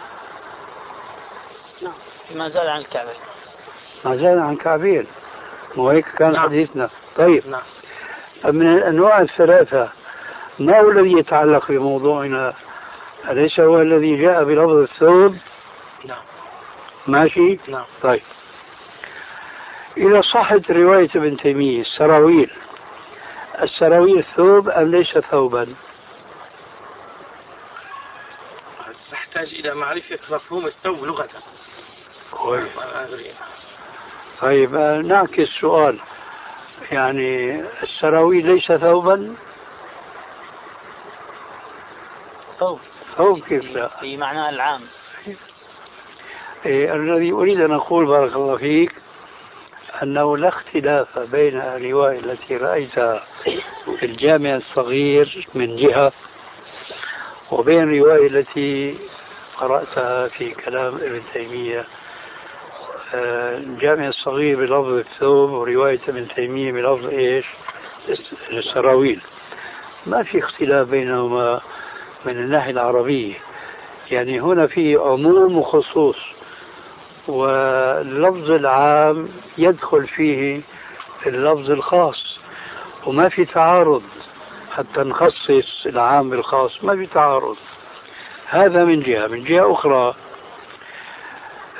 ما 2.35 2.49
زال 2.49 2.69
عن 2.69 2.81
الكعبة. 2.81 3.11
ما 4.05 4.17
زال 4.17 4.39
عن 4.39 4.57
كعبين 4.57 5.07
وهيك 5.77 6.05
كان 6.19 6.33
نعم. 6.33 6.43
حديثنا. 6.49 6.89
طيب. 7.17 7.43
نعم. 7.47 7.63
من 8.57 8.73
الأنواع 8.79 9.21
الثلاثة 9.21 9.89
ما 10.59 10.81
هو 10.81 10.91
الذي 10.91 11.13
يتعلق 11.13 11.69
بموضوعنا؟ 11.69 12.53
أليس 13.31 13.61
هو 13.61 13.83
الذي 13.83 14.17
جاء 14.17 14.45
بلفظ 14.45 14.71
الثوب؟ 14.77 15.37
نعم. 16.05 16.23
ماشي؟ 17.07 17.59
نعم. 17.69 17.85
طيب. 18.03 18.23
إذا 19.97 20.21
صحت 20.21 20.71
رواية 20.71 21.11
ابن 21.17 21.37
تيمية 21.37 21.81
السراويل. 21.81 22.51
السراويل 23.63 24.25
ثوب 24.37 24.69
أم 24.69 24.91
ليس 24.91 25.19
ثوبا؟ 25.19 25.75
تحتاج 29.11 29.55
إلى 29.55 29.75
معرفة 29.75 30.19
مفهوم 30.31 30.67
الثوب 30.67 31.05
لغة 31.05 31.29
كويس. 32.33 32.69
طيب 34.41 34.75
آه، 34.75 35.01
نعكس 35.01 35.39
السؤال 35.39 35.99
يعني 36.91 37.61
السراويل 37.83 38.47
ليس 38.47 38.73
ثوبا؟ 38.73 39.35
ثوب. 42.59 42.81
ثوب 43.17 43.41
كيف 43.41 43.65
لا؟ 43.65 43.89
في 43.89 44.17
معناه 44.17 44.49
العام. 44.49 44.83
الذي 46.67 47.33
أريد 47.33 47.61
أن 47.61 47.73
أقول 47.73 48.07
بارك 48.07 48.37
الله 48.37 48.57
فيك 48.57 48.93
أنه 50.03 50.37
لا 50.37 50.49
اختلاف 50.49 51.19
بين 51.19 51.61
الرواية 51.61 52.19
التي 52.19 52.57
رأيتها 52.57 53.23
في 53.99 54.07
الجامع 54.07 54.57
الصغير 54.57 55.47
من 55.55 55.77
جهة 55.77 56.13
وبين 57.51 57.83
الرواية 57.83 58.27
التي 58.27 58.99
قرأتها 59.57 60.29
في 60.29 60.51
كلام 60.51 60.95
ابن 60.95 61.23
تيمية. 61.33 61.85
آه، 63.15 63.59
الجامع 63.59 64.09
الصغير 64.09 64.57
بلفظ 64.57 64.93
الثوب 64.93 65.51
ورواية 65.51 66.01
ابن 66.09 66.29
تيمية 66.29 66.73
بلفظ 66.73 67.07
إيش؟ 67.07 67.47
السراويل. 68.51 69.21
ما 70.07 70.23
في 70.23 70.39
اختلاف 70.39 70.89
بينهما 70.89 71.61
من 72.25 72.33
الناحية 72.33 72.71
العربية. 72.71 73.35
يعني 74.11 74.41
هنا 74.41 74.67
في 74.67 74.97
عموم 74.97 75.59
وخصوص. 75.59 76.38
واللفظ 77.29 78.51
العام 78.51 79.29
يدخل 79.59 80.07
فيه 80.07 80.61
اللفظ 81.27 81.71
الخاص. 81.71 82.39
وما 83.07 83.29
في 83.29 83.45
تعارض 83.45 84.03
حتى 84.77 85.01
نخصص 85.01 85.87
العام 85.87 86.31
بالخاص 86.31 86.85
ما 86.85 86.97
في 86.97 87.07
تعارض. 87.07 87.57
هذا 88.47 88.85
من 88.85 89.01
جهة. 89.03 89.27
من 89.27 89.45
جهة 89.45 89.73
أخرى 89.73 90.15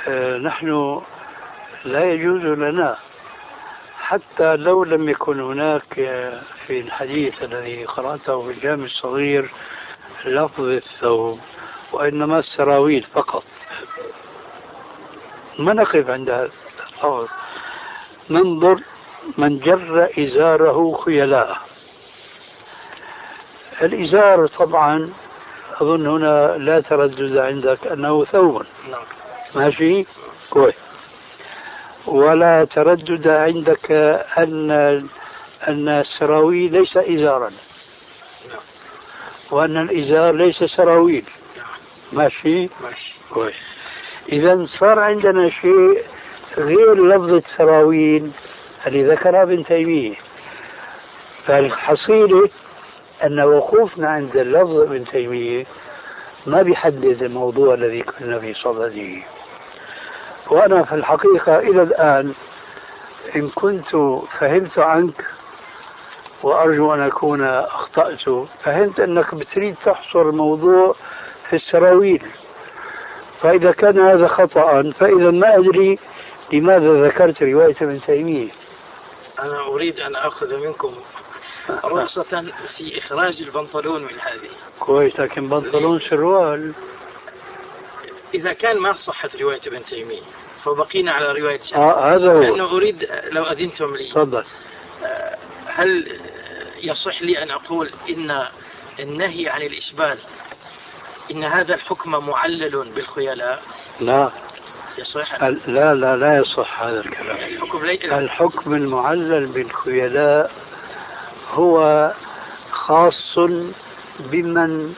آه، 0.07 0.37
نحن 0.37 1.01
لا 1.85 2.13
يجوز 2.13 2.41
لنا 2.41 2.97
حتى 3.99 4.55
لو 4.55 4.83
لم 4.83 5.09
يكن 5.09 5.39
هناك 5.39 5.99
آه، 5.99 6.41
في 6.67 6.79
الحديث 6.79 7.43
الذي 7.43 7.85
قرأته 7.85 8.43
في 8.43 8.51
الجامع 8.51 8.85
الصغير 8.85 9.49
لفظ 10.25 10.63
الثوب 10.63 11.39
وإنما 11.91 12.39
السراويل 12.39 13.03
فقط. 13.13 13.43
ما 15.59 15.73
نقف 15.73 16.09
عند 16.09 16.29
هذا 16.29 17.27
ننظر 18.29 18.79
من 19.37 19.59
جر 19.59 20.09
إزاره 20.19 21.01
خيلاء. 21.05 21.57
الإزار 23.81 24.47
طبعا 24.47 25.13
أظن 25.81 26.07
هنا 26.07 26.57
لا 26.57 26.79
تردد 26.79 27.37
عندك 27.37 27.87
أنه 27.87 28.25
ثوب. 28.25 28.63
نعم. 28.91 29.01
ماشي؟ 29.55 30.05
كويس. 30.49 30.75
ولا 32.07 32.65
تردد 32.65 33.27
عندك 33.27 33.91
أن 34.37 34.71
أن 35.67 35.89
السراويل 35.89 36.71
ليس 36.71 36.97
إزارا. 36.97 37.49
نعم. 38.49 38.59
وأن 39.51 39.77
الإزار 39.77 40.35
ليس 40.35 40.63
سراويل. 40.63 41.25
ماشي؟ 42.13 42.69
ماشي. 42.81 43.13
كويس. 43.33 43.68
إذا 44.31 44.65
صار 44.79 44.99
عندنا 44.99 45.49
شيء 45.49 46.03
غير 46.57 47.05
لفظة 47.05 47.43
سراويل 47.57 48.31
اللي 48.87 49.03
ذكرها 49.03 49.43
ابن 49.43 49.65
تيمية. 49.65 50.15
فالحصيلة 51.45 52.49
أن 53.23 53.39
وقوفنا 53.39 54.09
عند 54.09 54.37
اللفظ 54.37 54.79
ابن 54.79 55.05
تيمية 55.05 55.65
ما 56.45 56.61
بيحدد 56.61 57.23
الموضوع 57.23 57.73
الذي 57.73 58.01
كنا 58.01 58.39
في 58.39 58.53
صدده. 58.53 59.21
وأنا 60.47 60.83
في 60.83 60.95
الحقيقة 60.95 61.59
إلى 61.59 61.81
الآن 61.83 62.33
إن 63.35 63.49
كنت 63.49 63.95
فهمت 64.39 64.79
عنك 64.79 65.25
وأرجو 66.43 66.93
أن 66.93 67.01
أكون 67.01 67.43
أخطأت 67.43 68.47
فهمت 68.63 68.99
أنك 68.99 69.35
بتريد 69.35 69.75
تحصر 69.85 70.21
الموضوع 70.29 70.95
في 71.49 71.55
السراويل 71.55 72.23
فإذا 73.41 73.71
كان 73.71 73.99
هذا 73.99 74.27
خطأ 74.27 74.91
فإذا 74.99 75.31
ما 75.31 75.55
أدري 75.55 75.99
لماذا 76.53 77.05
ذكرت 77.07 77.43
رواية 77.43 77.75
ابن 77.81 78.01
تيمية. 78.05 78.49
أنا 79.39 79.67
أريد 79.67 79.99
أن 79.99 80.15
أخذ 80.15 80.55
منكم 80.57 80.95
رخصة 81.85 82.51
في 82.77 82.97
إخراج 82.97 83.41
البنطلون 83.41 84.01
من 84.01 84.19
هذه. 84.19 84.49
كويس 84.79 85.19
لكن 85.19 85.49
بنطلون 85.49 85.99
سروال 85.99 86.73
إذا 88.33 88.53
كان 88.53 88.77
ما 88.77 88.93
صحت 88.93 89.41
رواية 89.41 89.61
ابن 89.67 89.85
تيمية 89.85 90.21
فبقينا 90.65 91.11
على 91.11 91.39
رواية 91.39 91.59
آه 91.75 92.15
هذا 92.15 92.33
هو. 92.33 92.41
لأنه 92.41 92.71
أريد 92.71 93.09
لو 93.31 93.43
أذنتم 93.43 93.95
لي. 93.95 94.09
تفضل. 94.11 94.43
آه، 95.03 95.37
هل 95.67 96.19
يصح 96.81 97.21
لي 97.21 97.43
أن 97.43 97.51
أقول 97.51 97.89
إن 98.09 98.45
النهي 98.99 99.49
عن 99.49 99.61
الإسبال 99.61 100.17
إن 101.31 101.43
هذا 101.43 101.73
الحكم 101.73 102.11
معلل 102.11 102.91
بالخيلاء. 102.95 103.61
لا. 103.99 104.31
يصح؟ 104.97 105.43
لا 105.43 105.95
لا 105.95 106.15
لا 106.15 106.37
يصح 106.37 106.81
هذا 106.81 106.99
الكلام. 106.99 107.37
الحكم 107.37 107.85
لي... 107.85 108.17
الحكم 108.17 108.73
المعلل 108.73 109.45
بالخيلاء 109.45 110.51
هو 111.53 112.11
خاص 112.71 113.39
بمن 114.19 114.93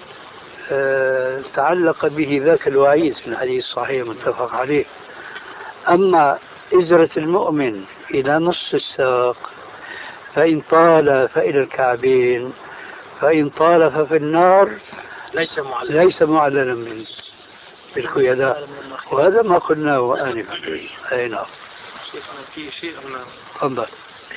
آه، 0.71 1.41
تعلق 1.55 2.05
به 2.07 2.41
ذاك 2.45 2.67
الوعيد 2.67 3.13
في 3.15 3.27
الحديث 3.27 3.63
الصحيح 3.63 4.07
متفق 4.07 4.55
عليه. 4.55 4.85
أما 5.89 6.37
إزرة 6.73 7.09
المؤمن 7.17 7.83
إلى 8.11 8.39
نصف 8.39 8.73
الساق 8.75 9.37
فإن 10.35 10.61
طال 10.71 11.29
فإلى 11.33 11.59
الكعبين 11.59 12.53
فإن 13.21 13.49
طال 13.49 13.91
ففي 13.91 14.15
النار 14.15 14.69
ليس 15.33 15.59
معلل 15.59 16.05
ليس 16.05 16.21
معلنا 16.21 16.73
بال- 16.73 17.07
بالخيلاء 17.95 18.69
وهذا 19.11 19.41
ما 19.41 19.57
قلناه 19.57 20.17
آنفا. 20.27 20.53
أي 21.11 21.27
نعم. 21.27 21.45
شيخنا 22.11 22.41
في 22.55 22.71
شيء 22.71 22.95
أنا 23.07 23.25
تفضل. 23.55 23.87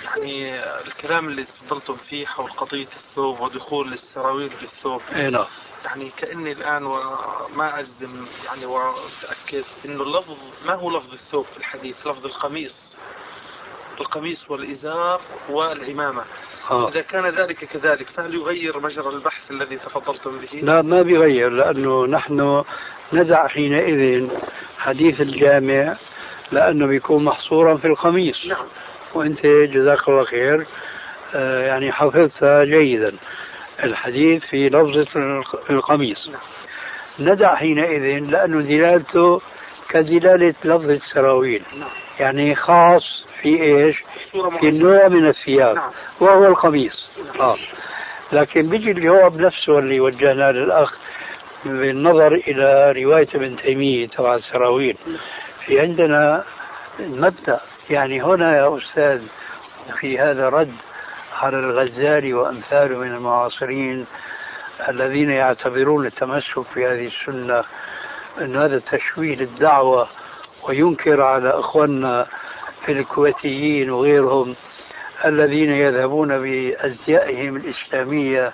يعني 0.04 0.60
الكلام 0.86 1.28
اللي 1.28 1.44
تفضلتم 1.44 1.96
فيه 2.08 2.26
حول 2.26 2.50
قضية 2.50 2.88
الثوب 3.08 3.40
ودخول 3.40 3.92
السراويل 3.92 4.50
في 4.50 4.62
الثوب 4.64 5.02
أي 5.14 5.30
نعم. 5.30 5.44
يعني 5.84 6.10
كأني 6.16 6.52
الآن 6.52 6.86
وما 6.86 7.78
أجزم 7.80 8.26
يعني 8.44 8.66
وأتأكد 8.66 9.64
إنه 9.84 10.02
اللفظ 10.02 10.36
ما 10.66 10.74
هو 10.74 10.90
لفظ 10.98 11.12
الثوب 11.12 11.44
في 11.52 11.56
الحديث؟ 11.56 11.96
لفظ 12.06 12.26
القميص. 12.26 12.72
القميص 14.00 14.50
والإزار 14.50 15.20
والعمامة. 15.50 16.24
آه. 16.70 16.88
إذا 16.88 17.00
كان 17.00 17.26
ذلك 17.26 17.64
كذلك 17.64 18.06
فهل 18.16 18.34
يغير 18.34 18.80
مجرى 18.80 19.08
البحث 19.08 19.50
الذي 19.50 19.76
تفضلتم 19.76 20.38
به؟ 20.38 20.58
لا 20.58 20.82
ما 20.82 21.02
بيغير 21.02 21.50
لأنه 21.50 22.06
نحن 22.06 22.64
ندع 23.12 23.46
حينئذ 23.46 24.28
حديث 24.78 25.20
الجامع 25.20 25.96
لأنه 26.52 26.86
بيكون 26.86 27.24
محصورا 27.24 27.76
في 27.76 27.86
القميص. 27.86 28.46
نعم. 28.46 28.66
وأنت 29.14 29.46
جزاك 29.46 30.08
الله 30.08 30.24
خير. 30.24 30.66
آه، 31.34 31.66
يعني 31.66 31.92
حفظتها 31.92 32.64
جيدا 32.64 33.12
الحديث 33.84 34.44
في 34.44 34.68
لفظة 34.68 35.06
القميص. 35.70 36.30
ندع 37.18 37.54
حينئذ 37.54 38.24
لأنه 38.30 38.60
دلالته 38.60 39.40
كدلالة 39.90 40.54
لفظة 40.64 40.92
السراويل. 40.92 41.62
نعم. 41.78 41.88
يعني 42.20 42.54
خاص 42.54 43.23
في 43.44 43.62
إيش؟ 43.62 44.04
في. 44.60 44.70
نوع 44.70 45.08
من 45.08 45.28
الثياب 45.28 45.76
نعم. 45.76 45.90
وهو 46.20 46.46
القميص 46.46 47.10
آه 47.40 47.56
لكن 48.32 48.68
بيجي 48.68 48.90
الجواب 48.90 49.40
نفسه 49.40 49.78
اللي 49.78 50.00
وجهناه 50.00 50.50
للأخ 50.50 50.94
بالنظر 51.64 52.34
إلى 52.34 52.92
رواية 53.02 53.28
ابن 53.34 53.56
تيمية 53.56 54.08
تبع 54.08 54.34
السراويل 54.34 54.96
في 55.66 55.80
عندنا 55.80 56.44
مبدأ 57.00 57.60
يعني 57.90 58.22
هنا 58.22 58.56
يا 58.56 58.76
أستاذ 58.76 59.22
في 60.00 60.18
هذا 60.18 60.48
رد 60.48 60.74
على 61.42 61.58
الغزالي 61.58 62.34
وامثاله 62.34 62.98
من 62.98 63.14
المعاصرين 63.14 64.06
الذين 64.88 65.30
يعتبرون 65.30 66.06
التمسك 66.06 66.62
في 66.74 66.86
هذه 66.86 67.06
السنة 67.06 67.64
أن 68.40 68.56
هذا 68.56 68.78
تشويه 68.90 69.36
للدعوة 69.36 70.08
وينكر 70.68 71.22
على 71.22 71.50
إخواننا 72.84 73.00
الكويتيين 73.00 73.90
وغيرهم 73.90 74.54
الذين 75.24 75.70
يذهبون 75.72 76.28
بأزيائهم 76.28 77.56
الإسلامية 77.56 78.52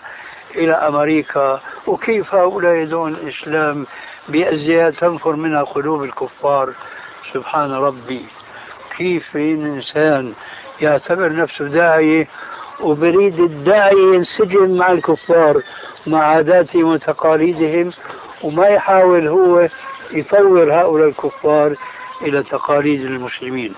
إلى 0.54 0.72
أمريكا 0.72 1.60
وكيف 1.86 2.34
هؤلاء 2.34 2.74
يدعون 2.74 3.14
الإسلام 3.14 3.86
بأزياء 4.28 4.90
تنفر 4.90 5.36
منها 5.36 5.62
قلوب 5.62 6.04
الكفار؟ 6.04 6.74
سبحان 7.32 7.72
ربي 7.72 8.24
كيف 8.96 9.36
إنسان 9.36 10.32
يعتبر 10.80 11.32
نفسه 11.32 11.68
داعية 11.68 12.28
وبريد 12.80 13.40
الداعي 13.40 13.96
ينسجم 14.14 14.76
مع 14.76 14.92
الكفار 14.92 15.62
مع 16.06 16.22
عاداتهم 16.22 16.84
وتقاليدهم 16.84 17.92
وما 18.42 18.66
يحاول 18.66 19.28
هو 19.28 19.68
يطور 20.12 20.74
هؤلاء 20.74 21.08
الكفار 21.08 21.76
إلى 22.22 22.42
تقاليد 22.42 23.00
المسلمين. 23.00 23.74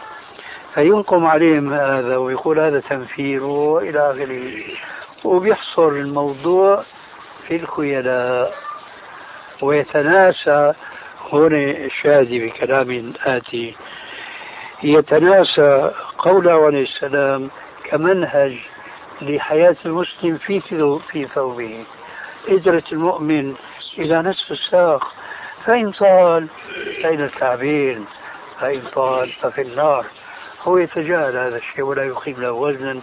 فينقم 0.74 1.26
عليهم 1.26 1.72
هذا 1.72 2.16
ويقول 2.16 2.60
هذا 2.60 2.80
تنفير 2.80 3.44
وإلى 3.44 4.10
آخره. 4.10 4.64
وبيحصر 5.24 5.88
الموضوع 5.88 6.84
في 7.48 7.56
الخيلاء. 7.56 8.54
ويتناسى 9.62 10.72
هنا 11.32 11.70
الشادي 11.70 12.46
بكلام 12.46 13.12
آتي. 13.24 13.74
يتناسى 14.82 15.90
قوله 16.18 16.66
عليه 16.66 16.82
السلام 16.82 17.50
كمنهج 17.84 18.56
لحياة 19.22 19.76
المسلم 19.86 20.38
في 20.38 20.60
في 21.10 21.26
ثوبه. 21.34 21.84
إجرة 22.48 22.84
المؤمن 22.92 23.54
إلى 23.98 24.22
نصف 24.22 24.50
الساق. 24.50 25.12
فإن 25.64 25.90
طال 25.90 26.46
فإلى 27.02 27.24
الكعبين. 27.24 28.06
فإن 28.60 28.82
طال 28.94 29.32
ففي 29.32 29.62
النار. 29.62 30.06
هو 30.62 30.78
يتجاهل 30.78 31.36
هذا 31.36 31.56
الشيء 31.56 31.84
ولا 31.84 32.04
يقيم 32.04 32.36
له 32.38 32.52
وزنا 32.52 33.00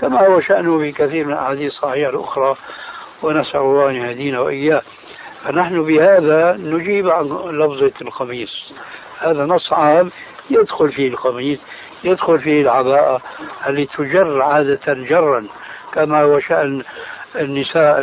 كما 0.00 0.26
هو 0.26 0.40
شأنه 0.40 0.78
في 0.78 0.92
كثير 0.92 1.26
من 1.26 1.32
الأحاديث 1.32 1.72
الصحيحة 1.72 2.10
الأخرى 2.10 2.56
ونسأل 3.22 3.60
الله 3.60 3.90
أن 3.90 3.94
يهدينا 3.94 4.40
وإياه. 4.40 4.82
فنحن 5.44 5.82
بهذا 5.82 6.56
نجيب 6.60 7.08
عن 7.08 7.24
لفظة 7.50 7.92
القميص. 8.02 8.72
هذا 9.18 9.44
نص 9.44 9.72
عام 9.72 10.10
يدخل 10.50 10.92
فيه 10.92 11.08
القميص 11.08 11.58
يدخل 12.04 12.40
فيه 12.40 12.62
العباءة 12.62 13.20
اللي 13.66 13.86
تجر 13.86 14.42
عادة 14.42 14.94
جرا 14.94 15.46
كما 15.92 16.22
هو 16.22 16.40
شأن 16.40 16.82
النساء 17.36 18.00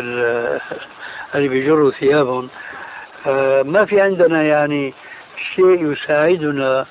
اللي 1.35 1.47
بيجروا 1.47 1.91
ثيابهم. 1.91 2.49
ما 3.65 3.85
في 3.85 4.01
عندنا 4.01 4.43
يعني 4.43 4.93
شيء 5.55 5.91
يساعدنا 5.91 6.85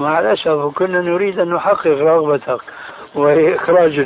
مع 0.00 0.20
الأسف 0.20 0.74
كنا 0.74 1.00
نريد 1.00 1.40
أن 1.40 1.54
نحقق 1.54 1.86
رغبتك 1.86 2.60
وهي 3.14 3.56
إخراج 3.56 3.98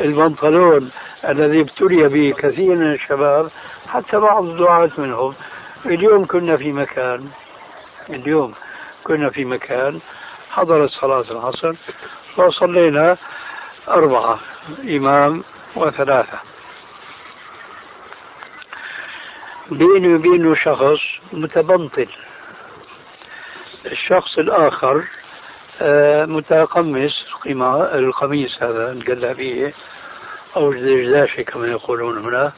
البنطلون 0.00 0.90
الذي 1.28 1.60
ابتلي 1.60 2.08
به 2.08 2.34
كثير 2.38 2.74
من 2.74 2.92
الشباب 2.92 3.50
حتى 3.88 4.16
بعض 4.16 4.44
الدعاة 4.44 4.90
منهم. 4.98 5.34
اليوم 5.86 6.26
كنا 6.26 6.56
في 6.56 6.72
مكان 6.72 7.28
اليوم 8.10 8.54
كنا 9.04 9.30
في 9.30 9.44
مكان 9.44 10.00
حضرت 10.50 10.90
صلاة 10.90 11.24
العصر 11.30 11.74
وصلينا 12.36 13.16
أربعة 13.88 14.38
إمام 14.84 15.44
وثلاثة. 15.76 16.38
بيني 19.70 20.14
وبينه 20.14 20.54
شخص 20.54 21.00
متبنطل. 21.32 22.08
الشخص 23.86 24.38
الآخر 24.38 25.04
متقمص 26.26 27.26
القميص 27.94 28.62
هذا 28.62 28.92
الجلابية 28.92 29.72
أو 30.56 30.72
الدرداشة 30.72 31.42
كما 31.42 31.66
يقولون 31.66 32.18
هنا. 32.18 32.52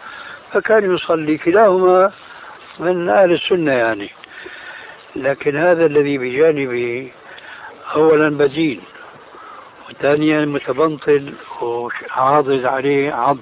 فكان 0.53 0.95
يصلي 0.95 1.39
كلاهما 1.39 2.13
من 2.79 3.09
أهل 3.09 3.33
السنة 3.33 3.73
يعني. 3.73 4.11
لكن 5.17 5.57
هذا 5.57 5.87
الذي 5.87 6.19
بجانبه 6.19 7.11
أولا 7.95 8.29
بدين 8.39 8.81
وثانيا 9.91 10.45
متبنطل 10.45 11.35
وعاضد 11.61 12.65
عليه 12.65 13.13
عض 13.15 13.39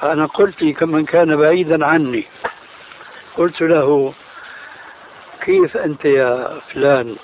فأنا 0.00 0.26
قلت 0.26 0.64
كمن 0.64 1.04
كان 1.04 1.36
بعيدا 1.36 1.86
عني 1.86 2.24
قلت 3.36 3.60
له 3.62 4.14
كيف 5.40 5.76
أنت 5.76 6.04
يا 6.04 6.60
فلان؟ 6.72 7.16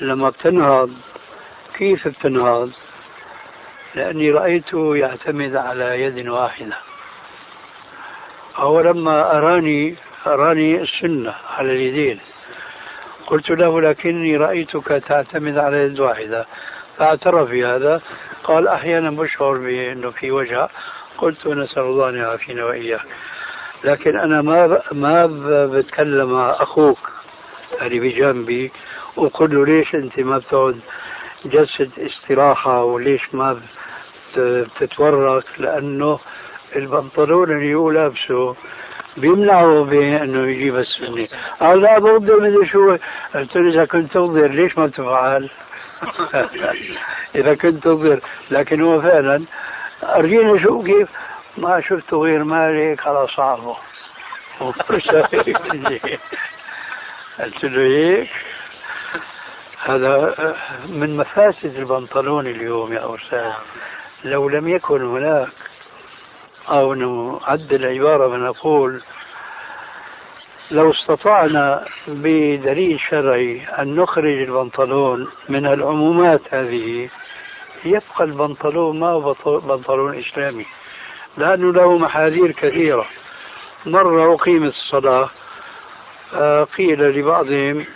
لما 0.00 0.30
بتنهض 0.30 0.90
كيف 1.78 2.08
بتنهض؟ 2.08 2.70
لأني 3.94 4.30
رأيته 4.30 4.96
يعتمد 4.96 5.56
على 5.56 6.02
يد 6.02 6.28
واحدة. 6.28 6.76
أو 8.58 8.80
لما 8.80 9.36
أراني 9.36 9.96
أراني 10.26 10.82
السنة 10.82 11.34
على 11.56 11.72
اليدين. 11.72 12.20
قلت 13.26 13.50
له 13.50 13.80
لكني 13.80 14.36
رأيتك 14.36 14.88
تعتمد 14.88 15.58
على 15.58 15.76
يد 15.76 16.00
واحدة. 16.00 16.46
فاعترف 16.98 17.50
بهذا. 17.50 18.00
قال 18.44 18.68
أحيانا 18.68 19.10
بشعر 19.10 19.58
بأنه 19.58 20.10
في 20.10 20.30
وجع 20.30 20.68
قلت 21.18 21.46
نسأل 21.46 21.82
الله 21.82 22.08
أن 22.08 22.16
يعافينا 22.16 22.64
وإياك. 22.64 23.06
لكن 23.84 24.18
أنا 24.18 24.42
ما 24.42 24.82
ما 24.92 25.26
بتكلم 25.66 26.32
مع 26.32 26.50
أخوك. 26.50 26.98
اللي 27.82 28.00
بجنبي 28.00 28.72
وقل 29.20 29.54
له 29.54 29.66
ليش 29.66 29.94
أنت 29.94 30.20
ما 30.20 30.38
بتقعد 30.38 30.80
جلسة 31.44 31.88
استراحة 31.98 32.84
وليش 32.84 33.34
ما 33.34 33.60
بتتورك؟ 34.36 35.44
لأنه 35.58 36.18
البنطلون 36.76 37.50
اللي 37.50 37.74
هو 37.74 37.90
لابسه 37.90 38.56
بيمنعه 39.16 39.84
بانه 39.84 40.48
يجيب 40.48 40.76
السنة 40.76 41.28
قال 41.60 41.80
لا 41.82 41.98
بغضر 41.98 42.40
مدري 42.40 42.66
شو؟ 42.66 42.96
قلت 43.34 43.56
له 43.56 43.70
إذا 43.70 43.84
كنت 43.84 44.12
تغضر 44.12 44.46
ليش 44.46 44.78
ما 44.78 44.86
تفعل؟ 44.88 45.50
إذا 47.40 47.54
كنت 47.54 47.84
تغضر 47.84 48.20
لكن 48.50 48.80
هو 48.82 49.00
فعلا 49.00 49.44
ارجينا 50.02 50.62
شو 50.62 50.82
كيف؟ 50.82 51.08
ما 51.58 51.80
شفته 51.80 52.16
غير 52.16 52.44
مالك 52.44 53.06
على 53.06 53.26
صعبه 53.26 53.76
قلت 57.40 57.64
له 57.64 57.82
هيك 57.82 58.30
هذا 59.84 60.34
من 60.88 61.16
مفاسد 61.16 61.76
البنطلون 61.76 62.46
اليوم 62.46 62.92
يا 62.92 63.14
أستاذ. 63.14 63.52
لو 64.24 64.48
لم 64.48 64.68
يكن 64.68 65.02
هناك 65.02 65.48
أو 66.68 66.94
نعدل 66.94 67.84
العبارة 67.84 68.26
ونقول 68.26 69.02
لو 70.70 70.90
استطعنا 70.90 71.84
بدليل 72.08 73.00
شرعي 73.00 73.62
أن 73.78 73.96
نخرج 73.96 74.42
البنطلون 74.42 75.28
من 75.48 75.66
العمومات 75.66 76.40
هذه 76.54 77.08
يبقى 77.84 78.24
البنطلون 78.24 79.00
ما 79.00 79.08
هو 79.08 79.34
بنطلون 79.46 80.18
إسلامي. 80.18 80.66
لأنه 81.36 81.72
له 81.72 81.98
محاذير 81.98 82.52
كثيرة. 82.52 83.06
مرة 83.86 84.34
أقيمت 84.34 84.72
الصلاة 84.72 85.30
قيل 86.76 87.00
لبعضهم 87.02 87.86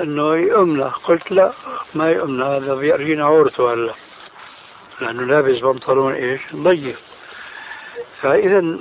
أنه 0.00 0.34
يؤمن. 0.34 0.82
قلت 0.84 1.32
لا 1.32 1.52
ما 1.94 2.10
يؤمن. 2.10 2.42
هذا 2.42 2.74
بيرجينا 2.74 3.24
عورته 3.24 3.72
هلا. 3.72 3.94
لأنه 5.00 5.22
لابس 5.22 5.58
بنطلون 5.58 6.14
إيش؟ 6.14 6.40
ضيق 6.54 6.96
فإذا 8.22 8.78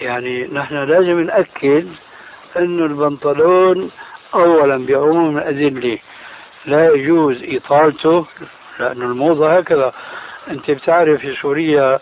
يعني 0.00 0.44
نحن 0.52 0.74
لازم 0.74 1.20
نأكد 1.20 1.88
أنه 2.56 2.84
البنطلون 2.86 3.90
أولا 4.34 4.86
بعموم 4.86 5.38
الأدلة 5.38 5.98
لا 6.66 6.94
يجوز 6.94 7.42
إطالته 7.42 8.26
لأنه 8.78 9.04
الموضة 9.04 9.56
هكذا. 9.56 9.92
أنت 10.50 10.70
بتعرف 10.70 11.20
في 11.20 11.34
سوريا 11.34 11.98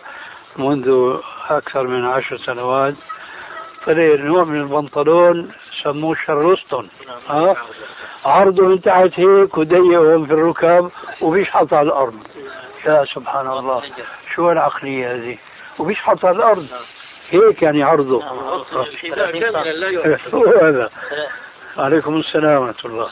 منذ 0.57 1.17
أكثر 1.49 1.87
من 1.87 2.05
عشر 2.05 2.37
سنوات 2.37 2.95
طلع 3.85 4.15
نوع 4.15 4.43
من 4.43 4.61
البنطلون 4.61 5.51
سموه 5.83 6.15
شارلستون 6.25 6.89
ها 7.27 7.39
عرضه 7.39 7.57
من 8.25 8.81
تحت 8.81 9.19
هيك 9.19 9.57
وضيق 9.57 10.25
في 10.25 10.33
الركب 10.33 10.91
وبيشحط 11.21 11.73
على 11.73 11.87
الأرض. 11.87 12.19
يا 12.85 13.05
سبحان 13.05 13.47
الله. 13.47 13.83
شو 14.35 14.51
العقلية 14.51 15.15
هذه؟ 15.15 15.37
وبيشحط 15.79 16.25
على 16.25 16.37
الأرض. 16.37 16.67
هيك 17.29 17.61
يعني 17.61 17.83
عرضه. 17.83 18.23
هو 20.33 20.45
هذا. 20.61 20.89
عليكم 21.77 22.17
السلام 22.17 22.61
ورحمة 22.61 22.85
الله. 22.85 23.09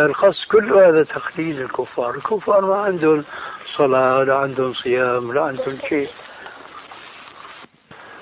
القصد 0.00 0.48
كل 0.50 0.72
هذا 0.72 1.02
تقليد 1.02 1.60
الكفار. 1.60 2.14
الكفار 2.14 2.64
ما 2.64 2.76
عندهم 2.76 3.24
صلاة 3.76 4.22
لا 4.22 4.36
عندهم 4.36 4.74
صيام 4.74 5.32
لا 5.32 5.42
عندهم 5.42 5.78
شيء. 5.88 6.10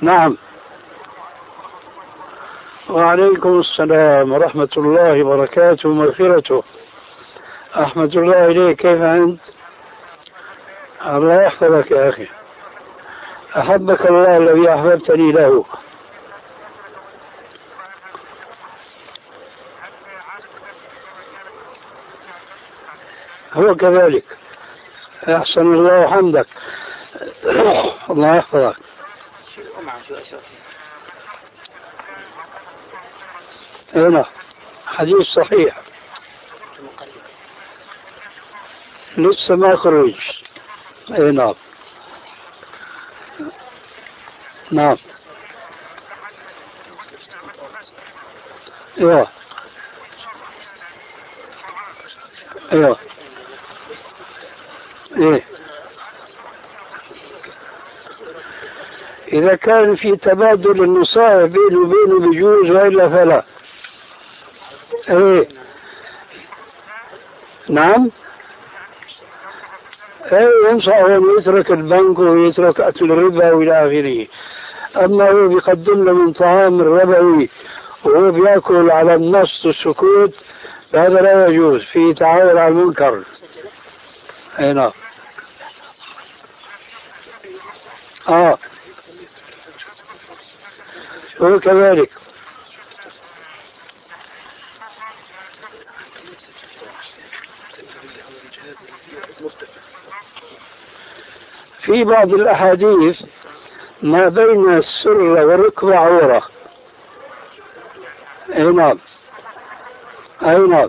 نعم. 0.00 0.36
وعليكم 2.90 3.60
السلام 3.60 4.32
ورحمة 4.32 4.68
الله 4.76 5.22
وبركاته 5.22 5.88
ومغفرته 5.88 6.62
أحمد 7.76 8.16
الله 8.16 8.44
إليك 8.46 8.76
كيف 8.76 9.02
أنت؟ 9.02 9.40
الله 11.06 11.42
يحفظك 11.42 11.90
يا 11.90 12.08
أخي. 12.08 12.26
أحبك 13.56 14.06
الله 14.06 14.36
الذي 14.36 14.74
أحببتني 14.74 15.32
له. 15.32 15.64
هو 23.52 23.74
كذلك. 23.74 24.24
أحسن 25.28 25.74
الله 25.74 26.10
حمدك. 26.10 26.46
الله 28.10 28.36
يحفظك. 28.36 28.76
هنا. 33.94 34.24
حديث 34.86 35.26
صحيح. 35.36 35.80
لسه 39.18 39.56
ما 39.56 39.76
خرج 39.76 40.14
أي 41.10 41.30
نعم. 41.32 41.54
نعم. 44.70 44.96
أيوه 48.98 49.28
أيوه 52.72 52.98
إيه. 55.16 55.44
إذا 59.32 59.54
كان 59.56 59.96
في 59.96 60.16
تبادل 60.16 60.82
النصائح 60.84 61.44
بينه 61.44 61.80
وبينه 61.80 62.30
بجوز 62.30 62.70
وإلا 62.70 63.08
فلا. 63.08 63.44
إيه؟ 65.08 65.48
نعم. 67.68 68.10
إيه 70.32 70.48
ينصح 70.70 70.96
أن 70.96 71.38
يترك 71.38 71.70
البنك 71.70 72.18
ويترك 72.18 72.80
أكل 72.80 73.12
الربا 73.12 73.52
وإلى 73.52 73.72
آخره. 73.72 74.26
أما 75.04 75.30
هو 75.30 75.48
بيقدم 75.48 76.04
له 76.04 76.12
من 76.12 76.32
طعام 76.32 76.80
الربوي 76.80 77.50
وهو 78.04 78.30
بيأكل 78.30 78.90
على 78.90 79.14
النص 79.14 79.66
والسكوت 79.66 80.34
هذا 80.94 81.20
لا 81.20 81.46
يجوز. 81.46 81.82
فيه 81.84 82.14
تعاون 82.14 82.58
على 82.58 82.68
المنكر. 82.68 83.24
اي 84.58 84.72
نعم. 84.72 84.92
آه. 88.28 88.58
هو 91.42 91.60
كذلك 91.60 92.10
في 101.82 102.04
بعض 102.04 102.34
الأحاديث 102.34 103.22
ما 104.02 104.28
بين 104.28 104.78
السر 104.78 105.20
والركبة 105.20 105.96
عورة. 105.96 106.42
أي 108.54 108.62
نعم. 108.62 108.98
أي 110.42 110.58
نعم. 110.58 110.88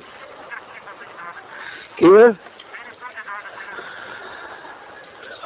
كيف؟ 1.98 2.36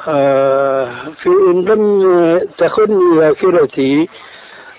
آه 0.08 0.92
في 1.22 1.28
إن 1.28 1.64
لم 1.64 2.48
تخني 2.58 3.18
ذاكرتي 3.18 4.08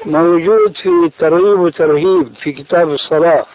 موجود 0.05 0.77
في 0.77 0.89
الترغيب 0.89 1.59
وترهيب 1.59 2.33
في 2.41 2.51
كتاب 2.51 2.89
الصلاة. 2.89 3.45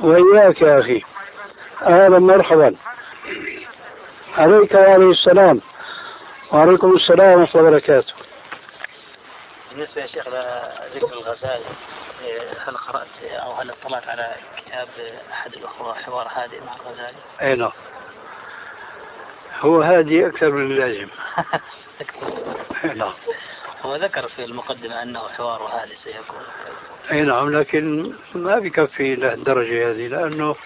وإياك 0.00 0.62
يا 0.62 0.80
أخي. 0.80 1.02
أهلا 1.82 2.18
مرحبا. 2.18 2.74
عليك 4.38 4.74
وعليه 4.74 5.10
السلام. 5.10 5.60
وعليكم 6.52 6.96
السلام 6.96 7.40
ورحمة 7.40 7.60
الله 7.60 7.68
وبركاته. 7.68 8.14
بالنسبة 9.70 10.02
يا 10.02 10.06
شيخ 10.06 10.28
لذكر 10.28 11.12
الغزالي 11.12 11.64
هل 12.66 12.76
قرأت 12.76 13.06
أو 13.22 13.52
هل 13.52 13.70
اطلعت 13.70 14.08
على 14.08 14.34
كتاب 14.56 14.88
أحد 15.32 15.52
الأخوة 15.54 15.94
حوار 15.94 16.28
هادئ 16.34 16.60
مع 16.60 16.72
الغزالي؟ 16.76 17.18
أي 17.42 17.54
نعم. 17.54 17.72
هو 19.60 19.82
هادي 19.82 20.26
أكثر 20.26 20.50
من 20.50 20.70
اللازم. 20.70 21.08
نعم. 23.00 23.12
هو 23.82 23.96
ذكر 23.96 24.28
في 24.28 24.44
المقدمة 24.44 25.02
أنه 25.02 25.20
حوار 25.28 25.62
هادئ 25.62 25.94
سيكون. 26.04 26.42
أي 27.10 27.22
نعم 27.22 27.58
لكن 27.58 28.12
ما 28.34 28.58
بكفي 28.58 29.14
لهالدرجة 29.14 29.90
هذه 29.90 30.06
لأنه 30.06 30.56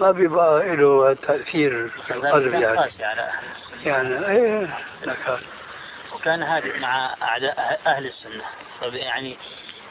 ما 0.00 0.10
بيبقى 0.10 0.76
له 0.76 1.14
تأثير 1.14 1.88
في 1.88 2.14
القلب 2.14 2.54
يعني. 2.54 2.90
يعني 3.84 4.26
إيه 4.26 4.78
لكن 5.02 5.36
وكان 6.14 6.42
هادئ 6.42 6.78
مع 6.78 7.14
أعداء 7.22 7.80
أهل 7.86 8.06
السنة. 8.06 8.44
يعني 8.82 9.36